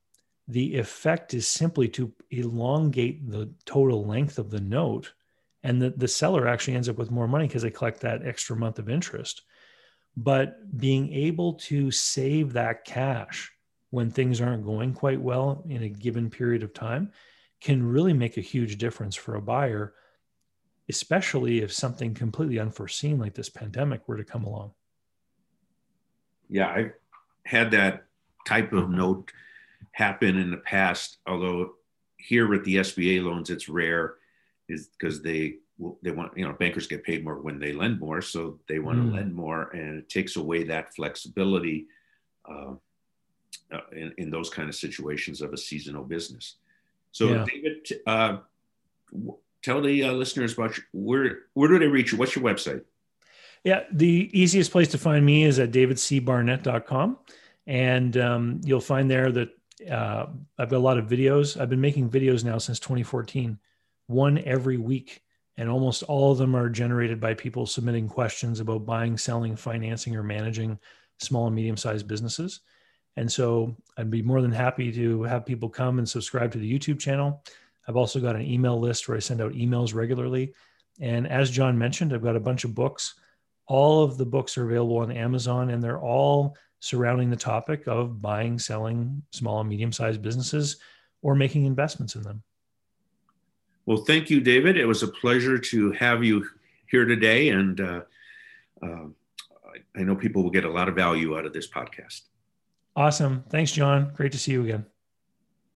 The 0.50 0.78
effect 0.78 1.34
is 1.34 1.48
simply 1.48 1.88
to 1.90 2.12
elongate 2.32 3.30
the 3.30 3.52
total 3.66 4.06
length 4.06 4.40
of 4.40 4.50
the 4.50 4.60
note. 4.60 5.14
And 5.62 5.82
the, 5.82 5.92
the 5.92 6.08
seller 6.08 6.48
actually 6.48 6.76
ends 6.76 6.90
up 6.90 6.98
with 6.98 7.12
more 7.12 7.28
money 7.28 7.48
because 7.48 7.62
they 7.62 7.70
collect 7.70 8.02
that 8.02 8.26
extra 8.26 8.56
month 8.56 8.80
of 8.80 8.90
interest. 8.90 9.44
But 10.18 10.78
being 10.78 11.14
able 11.14 11.54
to 11.54 11.92
save 11.92 12.54
that 12.54 12.84
cash 12.84 13.52
when 13.92 14.10
things 14.10 14.42
aren't 14.42 14.66
going 14.66 14.94
quite 14.94 15.22
well 15.22 15.64
in 15.70 15.84
a 15.84 15.90
given 15.90 16.30
period 16.30 16.64
of 16.64 16.74
time 16.74 17.12
can 17.62 17.86
really 17.86 18.14
make 18.14 18.38
a 18.38 18.42
huge 18.42 18.78
difference 18.78 19.16
for 19.16 19.36
a 19.36 19.42
buyer, 19.42 19.94
especially 20.90 21.60
if 21.60 21.72
something 21.72 22.14
completely 22.14 22.60
unforeseen 22.60 23.20
like 23.20 23.36
this 23.36 23.50
pandemic 23.50 24.08
were 24.08 24.18
to 24.18 24.24
come 24.24 24.46
along. 24.46 24.72
Yeah, 26.50 26.68
I 26.68 26.92
had 27.46 27.72
that 27.72 28.06
type 28.48 28.74
of 28.74 28.90
note 28.90 29.32
happen 29.92 30.38
in 30.38 30.52
the 30.52 30.58
past, 30.58 31.18
although 31.28 31.74
here 32.18 32.48
with 32.48 32.64
the 32.66 32.78
SBA 32.78 33.24
loans, 33.24 33.50
it's 33.50 33.70
rare 33.70 34.16
is 34.68 34.88
because 34.88 35.22
they 35.22 35.56
they 36.02 36.12
want 36.12 36.38
you 36.38 36.46
know 36.46 36.54
bankers 36.54 36.88
get 36.88 37.04
paid 37.04 37.24
more 37.24 37.42
when 37.42 37.60
they 37.60 37.72
lend 37.72 38.00
more 38.00 38.22
so 38.22 38.60
they 38.68 38.80
want 38.80 39.00
mm. 39.00 39.10
to 39.10 39.16
lend 39.16 39.34
more 39.34 39.70
and 39.70 39.98
it 40.00 40.10
takes 40.10 40.36
away 40.36 40.64
that 40.64 40.94
flexibility 40.94 41.88
uh, 42.50 42.74
uh, 43.72 43.80
in, 43.94 44.14
in, 44.18 44.30
those 44.30 44.50
kind 44.50 44.68
of 44.68 44.76
situations 44.76 45.42
of 45.42 45.54
a 45.54 45.58
seasonal 45.58 46.04
business 46.04 46.56
so 47.12 47.30
yeah. 47.30 47.46
david 47.48 47.88
uh, 48.08 48.38
tell 49.62 49.82
the 49.82 50.04
uh, 50.04 50.12
listeners 50.12 50.54
about 50.54 50.78
where 50.92 51.40
where 51.54 51.70
do 51.70 51.80
they 51.80 51.88
reach 51.88 52.12
you 52.12 52.18
what's 52.18 52.36
your 52.36 52.44
website 52.44 52.84
yeah 53.64 53.84
the 53.94 54.30
easiest 54.34 54.72
place 54.72 54.90
to 54.90 54.98
find 54.98 55.26
me 55.26 55.44
is 55.44 55.60
at 55.60 55.72
davidcbarnett.com 55.72 57.18
and 57.68 58.18
um, 58.18 58.60
you'll 58.66 58.82
find 58.82 59.10
there 59.10 59.32
that 59.32 59.50
uh, 59.90 60.26
i've 60.58 60.70
got 60.70 60.78
a 60.78 60.80
lot 60.80 60.98
of 60.98 61.08
videos 61.08 61.60
i've 61.60 61.70
been 61.70 61.82
making 61.82 62.10
videos 62.10 62.44
now 62.44 62.58
since 62.58 62.80
2014 62.80 63.58
one 64.08 64.38
every 64.40 64.78
week 64.78 65.22
and 65.60 65.70
almost 65.70 66.04
all 66.04 66.32
of 66.32 66.38
them 66.38 66.56
are 66.56 66.70
generated 66.70 67.20
by 67.20 67.34
people 67.34 67.66
submitting 67.66 68.08
questions 68.08 68.62
about 68.62 68.86
buying, 68.86 69.18
selling, 69.18 69.58
financing, 69.58 70.16
or 70.16 70.24
managing 70.24 70.80
small 71.18 71.48
and 71.48 71.56
medium 71.56 71.76
sized 71.76 72.08
businesses. 72.08 72.62
And 73.18 73.30
so 73.30 73.76
I'd 73.98 74.10
be 74.10 74.22
more 74.22 74.42
than 74.42 74.54
happy 74.54 74.90
to 74.94 75.24
have 75.24 75.46
people 75.46 75.68
come 75.68 76.00
and 76.00 76.08
subscribe 76.08 76.54
to 76.54 76.60
the 76.60 76.80
YouTube 76.80 76.98
channel. 76.98 77.44
I've 77.86 77.98
also 77.98 78.22
got 78.22 78.38
an 78.38 78.44
email 78.44 78.80
list 78.80 79.10
where 79.10 79.18
I 79.18 79.20
send 79.20 79.42
out 79.42 79.52
emails 79.52 79.94
regularly. 79.94 80.54
And 81.02 81.28
as 81.28 81.52
John 81.52 81.78
mentioned, 81.78 82.14
I've 82.14 82.24
got 82.24 82.38
a 82.38 82.40
bunch 82.40 82.64
of 82.64 82.74
books. 82.74 83.16
All 83.68 84.02
of 84.02 84.18
the 84.18 84.26
books 84.26 84.58
are 84.58 84.66
available 84.66 85.00
on 85.00 85.12
Amazon, 85.12 85.72
and 85.72 85.84
they're 85.84 86.00
all 86.00 86.56
surrounding 86.80 87.30
the 87.30 87.36
topic 87.36 87.88
of 87.88 88.22
buying, 88.22 88.58
selling 88.58 89.22
small 89.32 89.60
and 89.60 89.70
medium 89.70 89.92
sized 89.92 90.22
businesses 90.22 90.78
or 91.22 91.36
making 91.36 91.66
investments 91.66 92.16
in 92.16 92.24
them. 92.24 92.42
Well, 93.86 94.04
thank 94.06 94.30
you, 94.30 94.40
David. 94.40 94.78
It 94.78 94.86
was 94.86 95.04
a 95.04 95.08
pleasure 95.08 95.58
to 95.58 95.92
have 95.94 96.24
you 96.24 96.46
here 96.88 97.06
today. 97.06 97.50
And 97.50 97.82
uh, 97.82 98.02
uh, 98.82 99.08
I 99.96 100.02
know 100.02 100.16
people 100.16 100.44
will 100.44 100.52
get 100.52 100.66
a 100.66 100.72
lot 100.72 100.88
of 100.88 100.96
value 100.96 101.38
out 101.38 101.46
of 101.46 101.54
this 101.54 101.68
podcast. 101.68 102.22
Awesome. 102.96 103.44
Thanks, 103.50 103.72
John. 103.72 104.12
Great 104.16 104.32
to 104.34 104.38
see 104.38 104.52
you 104.52 104.64
again. 104.64 104.86